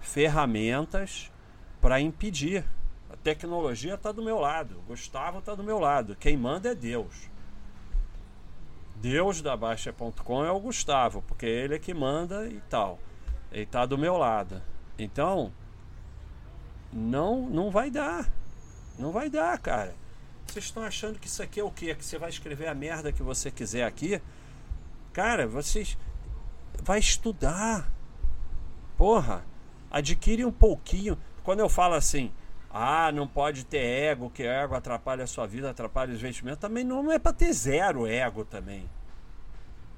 ferramentas 0.00 1.32
para 1.80 2.00
impedir. 2.00 2.64
A 3.12 3.16
tecnologia 3.16 3.94
está 3.94 4.12
do 4.12 4.22
meu 4.22 4.38
lado, 4.38 4.84
Gustavo 4.86 5.40
está 5.40 5.56
do 5.56 5.64
meu 5.64 5.80
lado. 5.80 6.14
Quem 6.14 6.36
manda 6.36 6.70
é 6.70 6.74
Deus. 6.76 7.28
Deus 9.00 9.40
da 9.40 9.56
Baixa.com 9.56 10.44
é 10.44 10.52
o 10.52 10.60
Gustavo, 10.60 11.22
porque 11.22 11.46
ele 11.46 11.74
é 11.74 11.78
que 11.78 11.94
manda 11.94 12.46
e 12.46 12.60
tal. 12.68 12.98
Ele 13.50 13.64
tá 13.64 13.86
do 13.86 13.96
meu 13.96 14.16
lado. 14.16 14.62
Então, 14.98 15.50
não 16.92 17.48
não 17.48 17.70
vai 17.70 17.90
dar. 17.90 18.30
Não 18.98 19.10
vai 19.10 19.30
dar, 19.30 19.58
cara. 19.58 19.94
Vocês 20.46 20.66
estão 20.66 20.82
achando 20.82 21.18
que 21.18 21.26
isso 21.26 21.42
aqui 21.42 21.60
é 21.60 21.64
o 21.64 21.70
quê? 21.70 21.94
Que 21.94 22.04
você 22.04 22.18
vai 22.18 22.28
escrever 22.28 22.66
a 22.68 22.74
merda 22.74 23.12
que 23.12 23.22
você 23.22 23.50
quiser 23.50 23.84
aqui? 23.84 24.20
Cara, 25.14 25.46
vocês 25.46 25.96
vai 26.82 26.98
estudar. 26.98 27.90
Porra, 28.98 29.44
adquire 29.90 30.44
um 30.44 30.52
pouquinho. 30.52 31.16
Quando 31.42 31.60
eu 31.60 31.68
falo 31.70 31.94
assim, 31.94 32.30
ah, 32.72 33.10
não 33.10 33.26
pode 33.26 33.64
ter 33.64 33.78
ego, 33.78 34.30
que 34.30 34.44
ego 34.44 34.76
atrapalha 34.76 35.24
a 35.24 35.26
sua 35.26 35.44
vida, 35.44 35.68
atrapalha 35.68 36.12
os 36.12 36.20
investimentos. 36.20 36.60
Também 36.60 36.84
não 36.84 37.10
é 37.10 37.18
para 37.18 37.32
ter 37.32 37.52
zero 37.52 38.06
ego 38.06 38.44
também. 38.44 38.88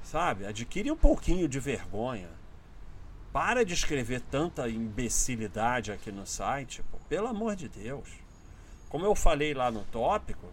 Sabe? 0.02 0.46
Adquire 0.46 0.90
um 0.90 0.96
pouquinho 0.96 1.46
de 1.46 1.60
vergonha. 1.60 2.30
Para 3.30 3.64
de 3.64 3.74
escrever 3.74 4.20
tanta 4.22 4.68
imbecilidade 4.68 5.92
aqui 5.92 6.10
no 6.10 6.26
site, 6.26 6.82
pô, 6.90 6.98
pelo 7.08 7.28
amor 7.28 7.56
de 7.56 7.68
Deus. 7.68 8.08
Como 8.88 9.04
eu 9.04 9.14
falei 9.14 9.52
lá 9.54 9.70
no 9.70 9.84
tópico, 9.84 10.46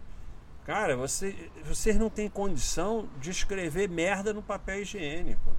cara, 0.64 0.96
você, 0.96 1.50
vocês 1.64 1.96
não 1.96 2.10
têm 2.10 2.28
condição 2.28 3.08
de 3.18 3.30
escrever 3.30 3.88
merda 3.88 4.32
no 4.32 4.42
papel 4.42 4.82
higiênico. 4.82 5.54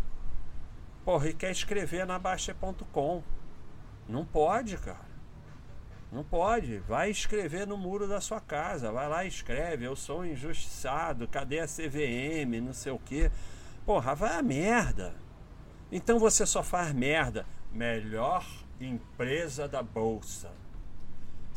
Porra, 1.04 1.30
e 1.30 1.34
quer 1.34 1.52
escrever 1.52 2.06
na 2.06 2.20
Baixa.com. 2.20 3.24
Não 4.08 4.26
pode, 4.26 4.78
cara. 4.78 5.11
Não 6.12 6.24
pode. 6.24 6.80
Vai 6.80 7.10
escrever 7.10 7.66
no 7.66 7.78
muro 7.78 8.08
da 8.08 8.20
sua 8.20 8.42
casa. 8.42 8.92
Vai 8.92 9.08
lá 9.08 9.24
e 9.24 9.28
escreve. 9.28 9.86
Eu 9.86 9.96
sou 9.96 10.26
injustiçado. 10.26 11.28
Cadê 11.28 11.60
a 11.60 11.68
CVM? 11.68 12.60
Não 12.62 12.74
sei 12.74 12.92
o 12.92 13.00
quê. 13.00 13.32
Porra, 13.86 14.14
vai 14.14 14.38
a 14.38 14.44
merda. 14.44 15.14
Então 15.92 16.20
você 16.20 16.46
só 16.46 16.62
faz 16.62 16.92
merda. 16.94 17.46
Melhor 17.72 18.46
empresa 18.80 19.68
da 19.68 19.82
bolsa. 19.82 20.52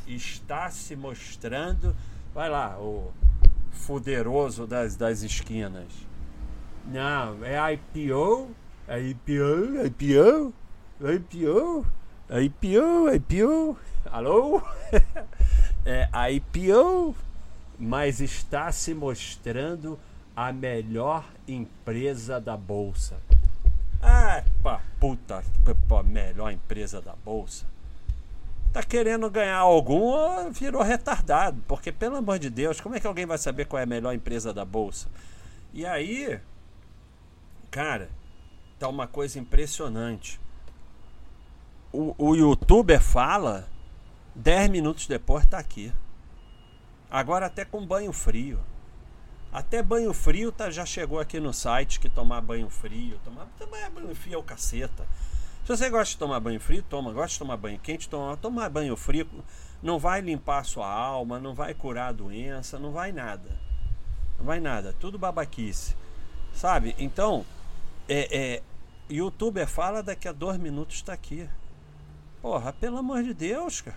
Está 0.06 0.70
se 0.70 0.94
mostrando. 0.94 1.96
Vai 2.32 2.48
lá, 2.48 2.78
o 2.78 3.12
fuderoso 3.70 4.66
das, 4.66 4.96
das 4.96 5.22
esquinas. 5.22 5.92
Não, 6.86 7.44
é 7.44 7.74
IPO. 7.74 8.50
É 8.86 9.00
IPO, 9.00 9.86
IPO, 9.86 10.52
IPO, 11.00 11.86
IPO, 12.30 13.10
IPO. 13.14 13.76
Alô? 14.06 14.62
é 15.84 16.08
IPO, 16.32 17.14
mas 17.78 18.20
está 18.20 18.72
se 18.72 18.94
mostrando 18.94 19.98
a 20.34 20.52
melhor 20.52 21.24
empresa 21.46 22.40
da 22.40 22.56
bolsa. 22.56 23.16
Ah, 24.02 24.42
pá, 24.62 24.80
puta, 24.98 25.44
pá, 25.86 26.02
melhor 26.02 26.50
empresa 26.50 27.00
da 27.00 27.14
bolsa. 27.24 27.66
Tá 28.72 28.82
querendo 28.82 29.30
ganhar 29.30 29.58
algum, 29.58 30.50
virou 30.50 30.82
retardado. 30.82 31.62
Porque, 31.68 31.92
pelo 31.92 32.16
amor 32.16 32.38
de 32.38 32.50
Deus, 32.50 32.80
como 32.80 32.96
é 32.96 33.00
que 33.00 33.06
alguém 33.06 33.26
vai 33.26 33.38
saber 33.38 33.66
qual 33.66 33.80
é 33.80 33.84
a 33.84 33.86
melhor 33.86 34.14
empresa 34.14 34.52
da 34.52 34.64
bolsa? 34.64 35.08
E 35.72 35.84
aí, 35.86 36.40
cara, 37.70 38.08
tá 38.78 38.88
uma 38.88 39.06
coisa 39.06 39.38
impressionante. 39.38 40.40
O, 41.94 42.12
o 42.18 42.34
youtuber 42.34 43.00
fala 43.00 43.68
10 44.34 44.68
minutos 44.68 45.06
depois 45.06 45.44
está 45.44 45.58
aqui. 45.58 45.92
Agora 47.08 47.46
até 47.46 47.64
com 47.64 47.86
banho 47.86 48.12
frio. 48.12 48.58
Até 49.52 49.80
banho 49.80 50.12
frio 50.12 50.50
tá, 50.50 50.72
já 50.72 50.84
chegou 50.84 51.20
aqui 51.20 51.38
no 51.38 51.52
site 51.52 52.00
que 52.00 52.08
tomar 52.10 52.40
banho 52.40 52.68
frio. 52.68 53.20
Tomar, 53.24 53.46
tomar 53.56 53.88
banho 53.90 54.12
frio 54.12 54.34
é 54.34 54.38
o 54.38 54.42
caceta. 54.42 55.06
Se 55.62 55.68
você 55.68 55.88
gosta 55.88 56.10
de 56.12 56.18
tomar 56.18 56.40
banho 56.40 56.58
frio, 56.58 56.82
toma. 56.82 57.12
Gosta 57.12 57.34
de 57.34 57.38
tomar 57.38 57.56
banho 57.56 57.78
quente, 57.78 58.08
toma. 58.08 58.36
Tomar 58.36 58.68
banho 58.70 58.96
frio 58.96 59.28
não 59.80 59.96
vai 59.96 60.20
limpar 60.20 60.58
a 60.58 60.64
sua 60.64 60.92
alma, 60.92 61.38
não 61.38 61.54
vai 61.54 61.74
curar 61.74 62.08
a 62.08 62.12
doença, 62.12 62.76
não 62.76 62.90
vai 62.90 63.12
nada. 63.12 63.56
Não 64.36 64.44
vai 64.44 64.58
nada. 64.58 64.92
Tudo 64.98 65.16
babaquice. 65.16 65.94
Sabe? 66.52 66.96
Então, 66.98 67.46
é, 68.08 68.36
é, 68.36 68.62
YouTube 69.08 69.64
fala 69.66 70.02
daqui 70.02 70.26
a 70.26 70.32
dois 70.32 70.58
minutos 70.58 70.96
está 70.96 71.12
aqui. 71.12 71.48
Porra, 72.44 72.74
pelo 72.74 72.98
amor 72.98 73.22
de 73.22 73.32
Deus, 73.32 73.80
cara. 73.80 73.96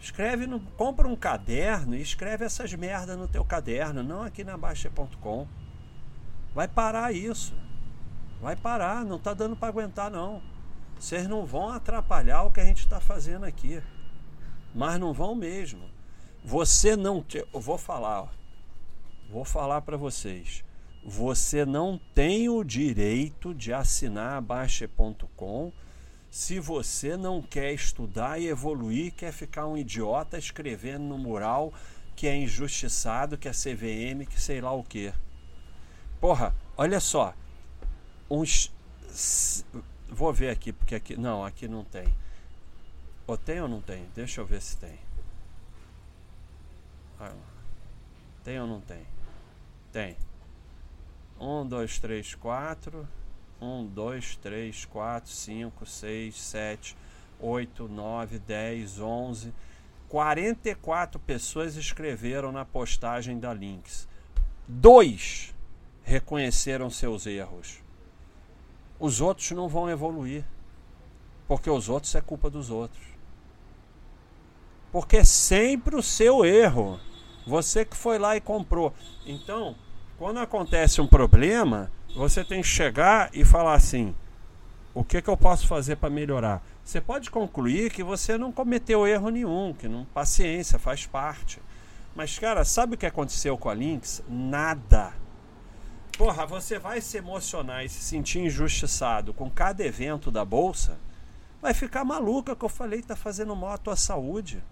Escreve, 0.00 0.46
no, 0.46 0.58
compra 0.78 1.06
um 1.06 1.14
caderno 1.14 1.94
e 1.94 2.00
escreve 2.00 2.42
essas 2.42 2.72
merdas 2.72 3.18
no 3.18 3.28
teu 3.28 3.44
caderno, 3.44 4.02
não 4.02 4.22
aqui 4.22 4.42
na 4.42 4.56
Baixa.com. 4.56 5.46
Vai 6.54 6.66
parar 6.66 7.12
isso. 7.12 7.54
Vai 8.40 8.56
parar, 8.56 9.04
não 9.04 9.18
tá 9.18 9.34
dando 9.34 9.54
para 9.54 9.68
aguentar 9.68 10.10
não. 10.10 10.40
Vocês 10.98 11.28
não 11.28 11.44
vão 11.44 11.68
atrapalhar 11.68 12.44
o 12.44 12.50
que 12.50 12.60
a 12.60 12.64
gente 12.64 12.78
está 12.78 12.98
fazendo 12.98 13.44
aqui. 13.44 13.82
Mas 14.74 14.98
não 14.98 15.12
vão 15.12 15.34
mesmo. 15.34 15.84
Você 16.42 16.96
não. 16.96 17.22
Te, 17.22 17.46
eu 17.52 17.60
vou 17.60 17.76
falar, 17.76 18.22
ó. 18.22 18.28
Vou 19.28 19.44
falar 19.44 19.82
para 19.82 19.98
vocês. 19.98 20.64
Você 21.04 21.66
não 21.66 22.00
tem 22.14 22.48
o 22.48 22.64
direito 22.64 23.52
de 23.52 23.70
assinar 23.70 24.38
a 24.38 24.40
Baixa.com 24.40 25.74
se 26.34 26.58
você 26.58 27.16
não 27.16 27.40
quer 27.40 27.72
estudar 27.72 28.40
e 28.40 28.48
evoluir, 28.48 29.14
quer 29.14 29.32
ficar 29.32 29.68
um 29.68 29.76
idiota 29.76 30.36
escrevendo 30.36 31.04
no 31.04 31.16
mural 31.16 31.72
que 32.16 32.26
é 32.26 32.34
injustiçado, 32.34 33.38
que 33.38 33.46
é 33.46 33.52
CVM, 33.52 34.26
que 34.28 34.40
sei 34.40 34.60
lá 34.60 34.72
o 34.72 34.82
que. 34.82 35.14
Porra, 36.20 36.52
olha 36.76 36.98
só. 36.98 37.32
Uns. 38.28 38.74
Vou 40.08 40.32
ver 40.32 40.50
aqui, 40.50 40.72
porque 40.72 40.96
aqui. 40.96 41.16
Não, 41.16 41.44
aqui 41.44 41.68
não 41.68 41.84
tem. 41.84 42.12
Ou 43.28 43.38
tem 43.38 43.60
ou 43.60 43.68
não 43.68 43.80
tem? 43.80 44.04
Deixa 44.12 44.40
eu 44.40 44.44
ver 44.44 44.60
se 44.60 44.76
tem. 44.76 44.98
Tem 48.42 48.60
ou 48.60 48.66
não 48.66 48.80
tem? 48.80 49.06
Tem. 49.92 50.16
Um, 51.38 51.64
dois, 51.64 52.00
três, 52.00 52.34
quatro. 52.34 53.06
1, 53.60 53.86
2, 53.86 54.36
3, 54.36 54.84
4, 54.84 55.30
5, 55.30 55.86
6, 55.86 56.40
7, 56.40 56.96
8, 57.40 57.88
9, 57.88 58.38
10, 58.38 59.00
11. 59.00 59.54
44 60.08 61.18
pessoas 61.20 61.76
escreveram 61.76 62.52
na 62.52 62.64
postagem 62.64 63.38
da 63.38 63.52
Links. 63.52 64.08
Dois 64.66 65.54
reconheceram 66.02 66.88
seus 66.90 67.26
erros. 67.26 67.82
Os 68.98 69.20
outros 69.20 69.50
não 69.50 69.68
vão 69.68 69.90
evoluir. 69.90 70.44
Porque 71.46 71.68
os 71.68 71.88
outros 71.88 72.14
é 72.14 72.20
culpa 72.20 72.48
dos 72.48 72.70
outros. 72.70 73.02
Porque 74.90 75.18
é 75.18 75.24
sempre 75.24 75.96
o 75.96 76.02
seu 76.02 76.44
erro. 76.44 76.98
Você 77.46 77.84
que 77.84 77.96
foi 77.96 78.18
lá 78.18 78.36
e 78.36 78.40
comprou. 78.40 78.94
Então, 79.26 79.76
quando 80.18 80.38
acontece 80.38 81.00
um 81.00 81.06
problema, 81.06 81.90
você 82.14 82.44
tem 82.44 82.62
que 82.62 82.68
chegar 82.68 83.30
e 83.32 83.44
falar 83.44 83.74
assim: 83.74 84.14
o 84.94 85.02
que, 85.02 85.20
que 85.20 85.28
eu 85.28 85.36
posso 85.36 85.66
fazer 85.66 85.96
para 85.96 86.08
melhorar? 86.08 86.62
Você 86.84 87.00
pode 87.00 87.30
concluir 87.30 87.90
que 87.90 88.02
você 88.02 88.38
não 88.38 88.52
cometeu 88.52 89.06
erro 89.06 89.30
nenhum, 89.30 89.74
que 89.74 89.88
não 89.88 90.04
paciência, 90.04 90.78
faz 90.78 91.06
parte. 91.06 91.60
Mas, 92.14 92.38
cara, 92.38 92.64
sabe 92.64 92.94
o 92.94 92.98
que 92.98 93.06
aconteceu 93.06 93.58
com 93.58 93.68
a 93.68 93.74
Lynx? 93.74 94.22
Nada. 94.28 95.12
Porra, 96.16 96.46
você 96.46 96.78
vai 96.78 97.00
se 97.00 97.16
emocionar 97.16 97.84
e 97.84 97.88
se 97.88 98.00
sentir 98.00 98.38
injustiçado 98.38 99.34
com 99.34 99.50
cada 99.50 99.84
evento 99.84 100.30
da 100.30 100.44
bolsa, 100.44 100.96
vai 101.60 101.74
ficar 101.74 102.04
maluca 102.04 102.54
que 102.54 102.64
eu 102.64 102.68
falei 102.68 103.02
tá 103.02 103.16
fazendo 103.16 103.56
mal 103.56 103.72
à 103.72 103.78
tua 103.78 103.96
saúde. 103.96 104.62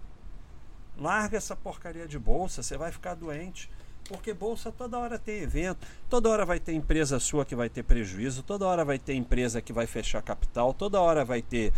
Larga 0.97 1.37
essa 1.37 1.55
porcaria 1.55 2.07
de 2.07 2.17
bolsa, 2.17 2.63
você 2.63 2.77
vai 2.77 2.93
ficar 2.93 3.15
doente. 3.15 3.69
Porque 4.13 4.31
bolsa 4.31 4.71
toda 4.71 4.99
hora 4.99 5.17
tem 5.17 5.41
evento, 5.41 5.87
toda 6.07 6.29
hora 6.29 6.45
vai 6.45 6.59
ter 6.59 6.73
empresa 6.73 7.19
sua 7.19 7.43
que 7.43 7.55
vai 7.55 7.67
ter 7.67 7.81
prejuízo, 7.81 8.43
toda 8.43 8.63
hora 8.67 8.85
vai 8.85 8.99
ter 8.99 9.15
empresa 9.15 9.59
que 9.59 9.73
vai 9.73 9.87
fechar 9.87 10.21
capital, 10.21 10.71
toda 10.71 11.01
hora 11.01 11.25
vai 11.25 11.41
ter 11.41 11.73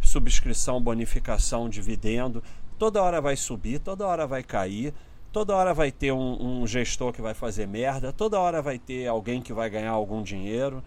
subscrição, 0.00 0.80
bonificação, 0.80 1.68
dividendo, 1.68 2.44
toda 2.78 3.02
hora 3.02 3.20
vai 3.20 3.34
subir, 3.34 3.80
toda 3.80 4.06
hora 4.06 4.24
vai 4.24 4.44
cair, 4.44 4.94
toda 5.32 5.54
hora 5.54 5.74
vai 5.74 5.90
ter 5.90 6.12
um, 6.12 6.62
um 6.62 6.66
gestor 6.66 7.12
que 7.12 7.20
vai 7.20 7.34
fazer 7.34 7.66
merda, 7.66 8.12
toda 8.12 8.38
hora 8.38 8.62
vai 8.62 8.78
ter 8.78 9.08
alguém 9.08 9.42
que 9.42 9.52
vai 9.52 9.68
ganhar 9.68 9.90
algum 9.90 10.22
dinheiro. 10.22 10.84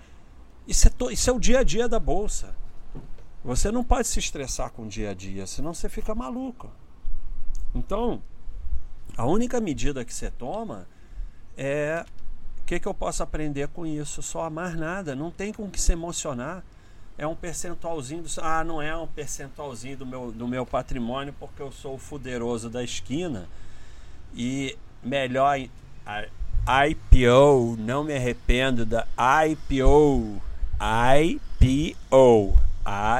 Isso 0.65 0.87
é, 0.87 0.89
to, 0.89 1.11
isso 1.11 1.29
é 1.29 1.33
o 1.33 1.39
dia 1.39 1.59
a 1.59 1.63
dia 1.63 1.89
da 1.89 1.99
bolsa. 1.99 2.55
Você 3.43 3.69
não 3.73 3.83
pode 3.83 4.07
se 4.07 4.19
estressar 4.19 4.71
com 4.71 4.83
o 4.83 4.87
dia 4.87 5.09
a 5.09 5.13
dia, 5.13 5.45
senão 5.45 5.73
você 5.73 5.89
fica 5.89 6.15
maluco. 6.15 6.71
Então, 7.75 8.23
a 9.17 9.25
única 9.25 9.59
medida 9.59 10.05
que 10.05 10.13
você 10.13 10.31
toma 10.31 10.87
é 11.57 12.05
o 12.63 12.65
que, 12.65 12.79
que 12.79 12.87
eu 12.87 12.93
posso 12.93 13.21
aprender 13.21 13.67
com 13.67 13.85
isso? 13.85 14.21
Só 14.21 14.49
mais 14.49 14.73
nada. 14.75 15.13
Não 15.15 15.29
tem 15.29 15.51
com 15.51 15.69
que 15.69 15.79
se 15.79 15.91
emocionar. 15.91 16.63
É 17.17 17.27
um 17.27 17.35
percentualzinho. 17.35 18.23
Do, 18.23 18.29
ah, 18.41 18.63
não 18.63 18.81
é 18.81 18.95
um 18.95 19.05
percentualzinho 19.05 19.97
do 19.97 20.05
meu, 20.05 20.31
do 20.31 20.47
meu 20.47 20.65
patrimônio 20.65 21.35
porque 21.37 21.61
eu 21.61 21.73
sou 21.73 21.95
o 21.95 21.97
fuderoso 21.97 22.69
da 22.69 22.81
esquina. 22.81 23.49
E 24.33 24.77
melhor 25.03 25.59
IPO, 25.59 25.69
não 27.77 28.05
me 28.05 28.15
arrependo 28.15 28.85
da 28.85 29.05
IPO. 29.45 30.41
IPO. 31.19 32.55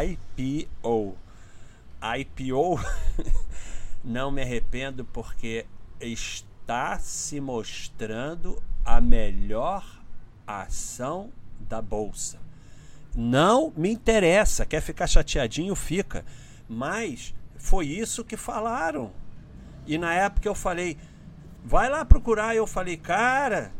IPO. 0.01 1.17
IPO. 2.01 2.79
não 4.03 4.31
me 4.31 4.41
arrependo 4.41 5.03
porque 5.03 5.65
está 6.63 6.97
se 6.97 7.41
mostrando 7.41 8.63
a 8.85 9.01
melhor 9.01 9.85
ação 10.47 11.29
da 11.59 11.81
bolsa. 11.81 12.39
Não 13.13 13.71
me 13.75 13.91
interessa, 13.91 14.65
quer 14.65 14.81
ficar 14.81 15.05
chateadinho, 15.05 15.75
fica. 15.75 16.25
Mas 16.67 17.35
foi 17.57 17.87
isso 17.87 18.23
que 18.23 18.37
falaram. 18.37 19.11
E 19.85 19.97
na 19.97 20.13
época 20.13 20.47
eu 20.47 20.55
falei, 20.55 20.97
vai 21.63 21.89
lá 21.89 22.05
procurar. 22.05 22.55
Eu 22.55 22.65
falei, 22.65 22.95
cara, 22.95 23.73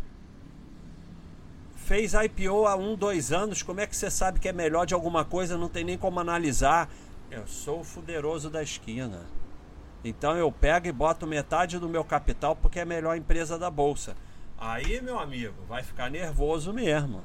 fez 1.75 2.13
IPO 2.13 2.67
há 2.67 2.75
um, 2.75 2.95
dois 2.95 3.31
anos, 3.31 3.63
como 3.63 3.79
é 3.79 3.87
que 3.87 3.95
você 3.95 4.11
sabe 4.11 4.41
que 4.41 4.49
é 4.49 4.53
melhor 4.53 4.85
de 4.85 4.93
alguma 4.93 5.23
coisa? 5.23 5.57
Não 5.57 5.69
tem 5.69 5.85
nem 5.85 5.97
como 5.97 6.19
analisar. 6.19 6.89
Eu 7.31 7.47
sou 7.47 7.79
o 7.79 7.83
fuderoso 7.83 8.49
da 8.49 8.61
esquina. 8.61 9.21
Então 10.03 10.35
eu 10.35 10.51
pego 10.51 10.87
e 10.87 10.91
boto 10.91 11.25
metade 11.25 11.79
do 11.79 11.87
meu 11.87 12.03
capital 12.03 12.55
porque 12.55 12.79
é 12.79 12.81
a 12.81 12.85
melhor 12.85 13.15
empresa 13.15 13.57
da 13.57 13.69
bolsa. 13.69 14.15
Aí, 14.57 15.01
meu 15.01 15.19
amigo, 15.19 15.55
vai 15.67 15.83
ficar 15.83 16.09
nervoso 16.09 16.73
mesmo. 16.73 17.23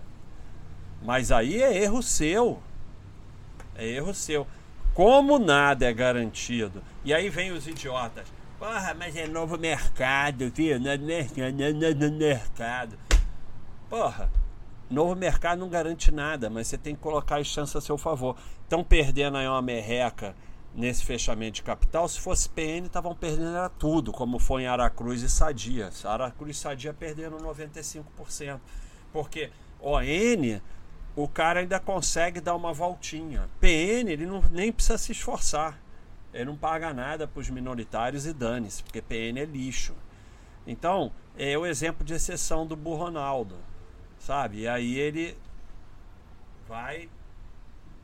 Mas 1.02 1.30
aí 1.30 1.62
é 1.62 1.82
erro 1.82 2.02
seu. 2.02 2.60
É 3.74 3.86
erro 3.86 4.14
seu. 4.14 4.46
Como 4.94 5.38
nada 5.38 5.86
é 5.86 5.92
garantido. 5.92 6.82
E 7.04 7.14
aí 7.14 7.28
vem 7.28 7.52
os 7.52 7.66
idiotas. 7.66 8.26
Porra, 8.58 8.92
mas 8.92 9.14
é 9.14 9.28
novo 9.28 9.56
mercado, 9.56 10.50
viu? 10.50 10.80
Não 10.80 10.90
é 10.90 10.98
mercado, 10.98 11.52
não 11.52 11.64
é 11.64 12.10
mercado. 12.10 12.98
Porra, 13.88 14.28
novo 14.90 15.14
mercado 15.14 15.60
não 15.60 15.68
garante 15.68 16.10
nada, 16.10 16.50
mas 16.50 16.66
você 16.66 16.76
tem 16.76 16.96
que 16.96 17.00
colocar 17.00 17.36
as 17.36 17.46
chances 17.46 17.76
a 17.76 17.80
seu 17.80 17.96
favor. 17.96 18.36
Estão 18.64 18.82
perdendo 18.82 19.36
aí 19.36 19.46
uma 19.46 19.62
merreca 19.62 20.34
nesse 20.74 21.04
fechamento 21.04 21.56
de 21.56 21.62
capital. 21.62 22.08
Se 22.08 22.20
fosse 22.20 22.48
PN, 22.48 22.86
estavam 22.86 23.14
perdendo 23.14 23.68
tudo, 23.78 24.12
como 24.12 24.38
foi 24.38 24.62
em 24.62 24.66
Aracruz 24.66 25.22
e 25.22 25.28
Sadia. 25.28 25.90
Aracruz 26.04 26.56
e 26.56 26.60
Sadia 26.60 26.94
perdendo 26.94 27.36
95%. 27.38 28.60
Porque 29.12 29.50
ON, 29.80 30.60
o 31.16 31.28
cara 31.28 31.60
ainda 31.60 31.80
consegue 31.80 32.40
dar 32.40 32.54
uma 32.54 32.72
voltinha. 32.72 33.48
PN, 33.60 34.10
ele 34.10 34.26
não, 34.26 34.42
nem 34.50 34.72
precisa 34.72 34.98
se 34.98 35.12
esforçar. 35.12 35.78
Ele 36.32 36.44
não 36.44 36.56
paga 36.56 36.92
nada 36.92 37.26
para 37.26 37.40
os 37.40 37.48
minoritários 37.48 38.26
e 38.26 38.32
dane-se, 38.32 38.82
porque 38.82 39.00
PN 39.00 39.40
é 39.40 39.44
lixo. 39.44 39.94
Então, 40.66 41.10
é 41.36 41.56
o 41.56 41.64
exemplo 41.64 42.04
de 42.04 42.12
exceção 42.12 42.66
do 42.66 42.76
Burro 42.76 43.04
Ronaldo, 43.04 43.56
sabe? 44.18 44.60
E 44.60 44.68
aí 44.68 44.98
ele 44.98 45.36
vai 46.68 47.08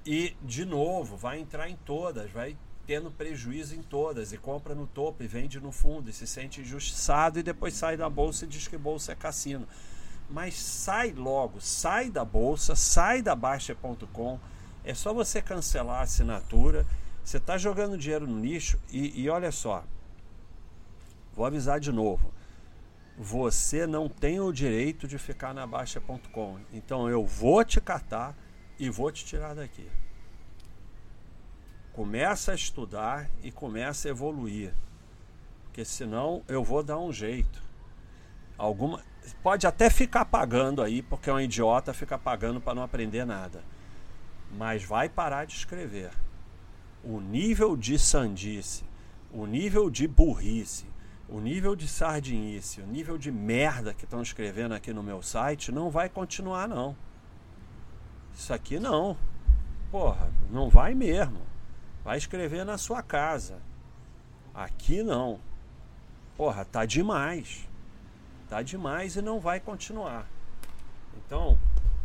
e, 0.05 0.37
de 0.43 0.65
novo, 0.65 1.17
vai 1.17 1.39
entrar 1.39 1.69
em 1.69 1.77
todas, 1.77 2.31
vai 2.31 2.57
tendo 2.87 3.11
prejuízo 3.11 3.75
em 3.75 3.83
todas, 3.83 4.33
e 4.33 4.39
compra 4.39 4.75
no 4.75 4.87
topo 4.87 5.23
e 5.23 5.27
vende 5.27 5.59
no 5.59 5.73
fundo, 5.73 6.11
e 6.11 6.13
se 6.13 6.27
sente 6.27 6.61
injustiçado, 6.61 7.39
e 7.39 7.43
depois 7.43 7.75
sai 7.75 7.97
da 7.97 8.11
bolsa 8.11 8.45
e 8.45 8.49
diz 8.49 8.69
que 8.69 8.77
bolsa 8.77 9.13
é 9.13 9.15
cassino. 9.15 9.67
Mas 10.29 10.55
sai 10.55 11.13
logo, 11.13 11.61
sai 11.61 12.11
da 12.11 12.25
bolsa, 12.25 12.77
sai 12.77 13.23
da 13.23 13.35
Baixa.com, 13.35 14.39
é 14.85 14.95
só 14.95 15.15
você 15.15 15.41
cancelar 15.41 16.01
a 16.01 16.03
assinatura. 16.03 16.87
Você 17.23 17.39
está 17.39 17.57
jogando 17.57 17.97
dinheiro 17.97 18.27
no 18.27 18.39
lixo, 18.39 18.79
e, 18.91 19.23
e 19.23 19.31
olha 19.31 19.51
só, 19.51 19.83
vou 21.35 21.47
avisar 21.47 21.81
de 21.81 21.91
novo 21.91 22.35
você 23.17 23.87
não 23.87 24.09
tem 24.09 24.41
o 24.41 24.53
direito 24.53 25.07
de 25.07 25.19
ficar 25.19 25.55
na 25.55 25.67
Baixa.com. 25.67 26.59
Então 26.73 27.09
eu 27.09 27.25
vou 27.25 27.65
te 27.65 27.81
catar 27.81 28.37
e 28.79 28.91
vou 28.91 29.11
te 29.11 29.25
tirar 29.25 29.55
daqui. 29.55 29.89
Começa 31.93 32.53
a 32.53 32.55
estudar 32.55 33.31
e 33.43 33.53
começa 33.53 34.09
a 34.09 34.11
evoluir. 34.11 34.75
Porque 35.65 35.85
senão 35.85 36.43
eu 36.49 36.63
vou 36.65 36.83
dar 36.83 36.99
um 36.99 37.13
jeito. 37.13 37.63
Alguma 38.59 39.03
pode 39.43 39.67
até 39.67 39.89
ficar 39.89 40.25
pagando 40.25 40.83
aí, 40.83 41.03
porque 41.03 41.31
é 41.31 41.33
um 41.33 41.41
idiota 41.41 41.95
fica 41.95 42.19
pagando 42.19 42.61
para 42.61 42.75
não 42.75 42.83
aprender 42.83 43.25
nada. 43.25 43.63
Mas 44.57 44.85
vai 44.85 45.09
parar 45.09 45.47
de 45.47 45.55
escrever. 45.55 46.11
O 47.03 47.21
nível 47.21 47.77
de 47.77 47.99
sandice, 47.99 48.85
o 49.33 49.47
nível 49.47 49.91
de 49.91 50.07
burrice, 50.07 50.87
o 51.29 51.41
nível 51.41 51.75
de 51.75 51.89
sardinice, 51.89 52.81
o 52.81 52.87
nível 52.87 53.17
de 53.19 53.33
merda 53.33 53.95
que 53.95 54.05
estão 54.05 54.23
escrevendo 54.23 54.75
aqui 54.75 54.93
no 54.93 55.03
meu 55.03 55.23
site 55.23 55.73
não 55.73 55.91
vai 55.91 56.09
continuar 56.09 56.69
não. 56.69 56.97
Isso 58.35 58.53
aqui 58.53 58.79
não. 58.79 59.17
Porra, 59.91 60.31
não 60.51 60.69
vai 60.69 60.95
mesmo. 60.95 61.41
Vai 62.05 62.19
escrever 62.19 62.65
na 62.65 62.77
sua 62.77 63.03
casa. 63.03 63.59
Aqui 64.55 65.03
não. 65.03 65.41
Porra, 66.37 66.65
tá 66.65 66.85
demais. 66.85 67.69
Tá 68.49 68.61
demais 68.61 69.17
e 69.17 69.23
não 69.23 69.41
vai 69.41 69.61
continuar. 69.61 70.27
Então, 71.17 71.59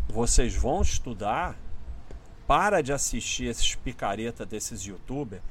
vocês 0.08 0.56
vão 0.56 0.82
estudar. 0.82 1.58
Para 2.48 2.82
de 2.82 2.92
assistir 2.92 3.46
esses 3.46 3.76
picareta 3.76 4.44
desses 4.46 4.82
youtubers. 4.82 5.44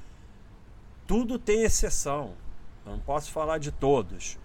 Tudo 1.06 1.38
tem 1.38 1.62
exceção. 1.62 2.34
Eu 2.84 2.92
não 2.92 2.98
posso 2.98 3.30
falar 3.30 3.58
de 3.58 3.70
todos 3.70 4.36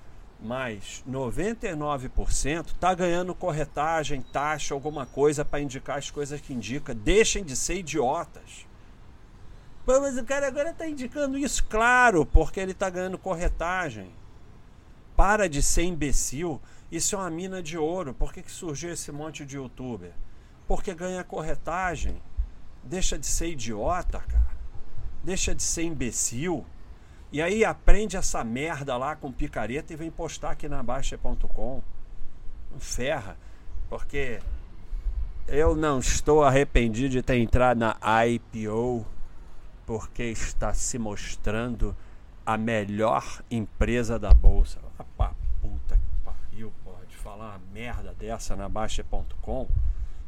mas 0.43 1.01
99% 1.09 2.67
está 2.67 2.93
ganhando 2.93 3.33
corretagem, 3.33 4.21
taxa, 4.21 4.73
alguma 4.73 5.05
coisa 5.05 5.45
para 5.45 5.61
indicar 5.61 5.97
as 5.97 6.11
coisas 6.11 6.41
que 6.41 6.53
indica. 6.53 6.93
Deixem 6.93 7.45
de 7.45 7.55
ser 7.55 7.75
idiotas. 7.75 8.67
Pô, 9.85 10.01
mas 10.01 10.17
o 10.17 10.23
cara 10.25 10.47
agora 10.47 10.71
está 10.71 10.85
indicando 10.85 11.37
isso, 11.37 11.63
claro, 11.63 12.25
porque 12.25 12.59
ele 12.59 12.73
está 12.73 12.89
ganhando 12.89 13.17
corretagem. 13.17 14.11
Para 15.15 15.47
de 15.47 15.61
ser 15.61 15.83
imbecil. 15.83 16.61
Isso 16.91 17.15
é 17.15 17.19
uma 17.19 17.29
mina 17.29 17.63
de 17.63 17.77
ouro. 17.77 18.13
Por 18.13 18.33
que, 18.33 18.41
que 18.41 18.51
surgiu 18.51 18.91
esse 18.91 19.11
monte 19.13 19.45
de 19.45 19.55
youtuber? 19.55 20.11
Porque 20.67 20.93
ganha 20.93 21.23
corretagem. 21.23 22.21
Deixa 22.83 23.17
de 23.17 23.25
ser 23.25 23.47
idiota, 23.47 24.19
cara. 24.19 24.57
Deixa 25.23 25.55
de 25.55 25.63
ser 25.63 25.83
imbecil. 25.83 26.65
E 27.33 27.41
aí 27.41 27.65
aprende 27.65 28.15
essa 28.15 28.43
merda 28.43 28.95
lá 28.95 29.15
com 29.15 29.31
picareta 29.31 29.91
e 29.91 29.95
vem 29.95 30.11
postar 30.11 30.51
aqui 30.51 30.69
na 30.69 30.83
Baixa.com. 30.83 31.81
Ferra. 32.77 33.35
Porque 33.89 34.39
eu 35.47 35.75
não 35.75 35.97
estou 35.97 36.43
arrependido 36.43 37.09
de 37.09 37.23
ter 37.23 37.39
entrado 37.39 37.79
na 37.79 37.97
IPO 38.27 39.03
porque 39.83 40.25
está 40.25 40.75
se 40.75 40.99
mostrando 40.99 41.97
a 42.45 42.55
melhor 42.55 43.41
empresa 43.49 44.19
da 44.19 44.31
bolsa. 44.31 44.79
Ah, 44.99 45.31
puta 45.59 45.97
que 45.97 46.23
pariu, 46.23 46.71
pode 46.83 47.17
falar 47.17 47.55
uma 47.55 47.61
merda 47.73 48.13
dessa 48.13 48.55
na 48.55 48.69
Baixa.com. 48.69 49.67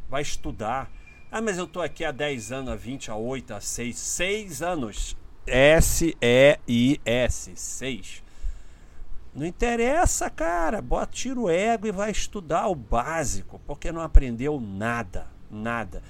Vai 0.09 0.23
estudar. 0.23 0.89
Ah, 1.31 1.39
mas 1.39 1.59
eu 1.59 1.67
tô 1.67 1.83
aqui 1.83 2.03
há 2.03 2.11
10 2.11 2.51
anos, 2.51 2.73
há 2.73 2.75
20, 2.75 3.11
há 3.11 3.15
8, 3.15 3.53
há 3.53 3.61
6, 3.61 3.95
6 3.95 4.61
anos 4.63 5.15
S-E-I-S, 5.47 7.51
6. 7.55 8.23
Não 9.33 9.45
interessa, 9.45 10.29
cara. 10.29 10.81
Bota, 10.81 11.11
tira 11.11 11.39
o 11.39 11.49
ego 11.49 11.87
e 11.87 11.91
vai 11.91 12.09
estudar 12.09 12.67
o 12.67 12.75
básico, 12.75 13.59
porque 13.67 13.91
não 13.91 14.01
aprendeu 14.01 14.59
nada, 14.59 15.27
nada. 15.51 16.01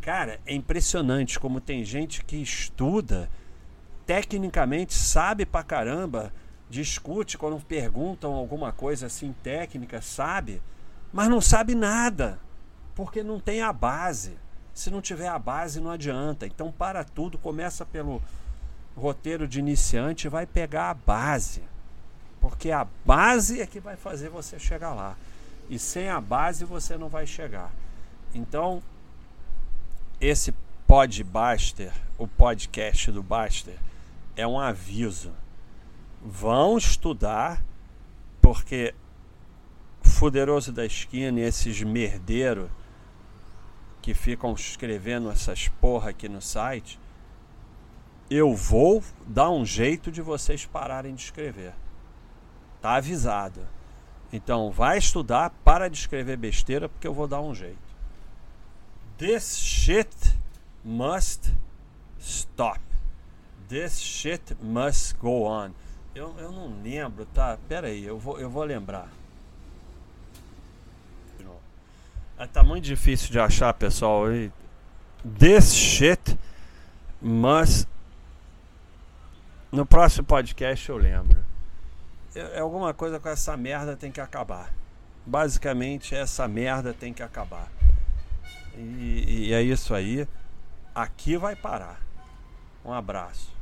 Cara, 0.00 0.40
é 0.44 0.54
impressionante 0.54 1.40
como 1.40 1.60
tem 1.60 1.84
gente 1.84 2.24
que 2.24 2.36
estuda, 2.36 3.30
tecnicamente 4.04 4.92
sabe 4.92 5.46
pra 5.46 5.62
caramba, 5.62 6.32
discute 6.68 7.38
quando 7.38 7.64
perguntam 7.64 8.34
alguma 8.34 8.72
coisa 8.72 9.06
assim 9.06 9.34
técnica, 9.42 10.02
sabe, 10.02 10.60
mas 11.12 11.28
não 11.28 11.40
sabe 11.40 11.74
nada, 11.74 12.38
porque 12.94 13.22
não 13.22 13.40
tem 13.40 13.62
a 13.62 13.72
base. 13.72 14.36
Se 14.74 14.90
não 14.90 15.00
tiver 15.00 15.28
a 15.28 15.38
base, 15.38 15.80
não 15.80 15.90
adianta. 15.90 16.46
Então, 16.46 16.72
para 16.72 17.04
tudo, 17.04 17.38
começa 17.38 17.86
pelo 17.86 18.20
roteiro 18.96 19.46
de 19.48 19.58
iniciante 19.58 20.28
vai 20.28 20.46
pegar 20.46 20.90
a 20.90 20.94
base. 20.94 21.62
Porque 22.40 22.70
a 22.70 22.86
base 23.04 23.60
é 23.60 23.66
que 23.66 23.80
vai 23.80 23.96
fazer 23.96 24.28
você 24.28 24.58
chegar 24.58 24.94
lá. 24.94 25.16
E 25.68 25.78
sem 25.78 26.08
a 26.08 26.20
base 26.20 26.64
você 26.64 26.96
não 26.96 27.08
vai 27.08 27.26
chegar. 27.26 27.72
Então, 28.34 28.82
esse 30.20 30.52
Podbuster, 30.86 31.92
o 32.18 32.28
podcast 32.28 33.10
do 33.10 33.22
Baster, 33.22 33.78
é 34.36 34.46
um 34.46 34.58
aviso. 34.60 35.32
Vão 36.22 36.76
estudar, 36.76 37.62
porque 38.40 38.94
Fuderoso 40.02 40.70
da 40.70 40.84
Esquina 40.84 41.40
e 41.40 41.42
esses 41.42 41.82
merdeiros 41.82 42.68
que 44.02 44.12
ficam 44.12 44.52
escrevendo 44.52 45.30
essas 45.30 45.68
porra 45.68 46.10
aqui 46.10 46.28
no 46.28 46.42
site, 46.42 47.00
eu 48.30 48.54
vou 48.54 49.02
dar 49.26 49.50
um 49.50 49.64
jeito 49.64 50.10
de 50.10 50.22
vocês 50.22 50.66
pararem 50.66 51.14
de 51.14 51.22
escrever. 51.22 51.72
Tá 52.80 52.96
avisado. 52.96 53.60
Então 54.32 54.70
vai 54.70 54.98
estudar, 54.98 55.50
para 55.64 55.88
de 55.88 55.98
escrever 55.98 56.36
besteira, 56.36 56.88
porque 56.88 57.06
eu 57.06 57.14
vou 57.14 57.26
dar 57.26 57.40
um 57.40 57.54
jeito. 57.54 57.78
This 59.16 59.56
shit 59.58 60.10
must 60.84 61.52
stop. 62.18 62.80
This 63.68 64.00
shit 64.00 64.56
must 64.60 65.14
go 65.16 65.44
on. 65.44 65.70
Eu, 66.14 66.34
eu 66.38 66.50
não 66.50 66.82
lembro, 66.82 67.26
tá? 67.26 67.58
Pera 67.68 67.88
aí, 67.88 68.04
eu 68.04 68.18
vou, 68.18 68.38
eu 68.38 68.50
vou 68.50 68.64
lembrar. 68.64 69.08
É, 72.36 72.46
tá 72.46 72.64
muito 72.64 72.84
difícil 72.84 73.30
de 73.30 73.38
achar, 73.38 73.72
pessoal. 73.74 74.24
This 75.38 75.72
shit 75.72 76.36
must 77.22 77.86
no 79.74 79.84
próximo 79.84 80.24
podcast 80.26 80.88
eu 80.88 80.96
lembro. 80.96 81.44
É, 82.34 82.58
é 82.58 82.60
alguma 82.60 82.94
coisa 82.94 83.18
com 83.18 83.28
essa 83.28 83.56
merda 83.56 83.96
tem 83.96 84.10
que 84.10 84.20
acabar. 84.20 84.72
Basicamente, 85.26 86.14
essa 86.14 86.46
merda 86.46 86.92
tem 86.92 87.12
que 87.12 87.22
acabar. 87.22 87.70
E, 88.76 89.48
e 89.48 89.52
é 89.52 89.62
isso 89.62 89.94
aí. 89.94 90.28
Aqui 90.94 91.36
vai 91.36 91.56
parar. 91.56 92.00
Um 92.84 92.92
abraço. 92.92 93.53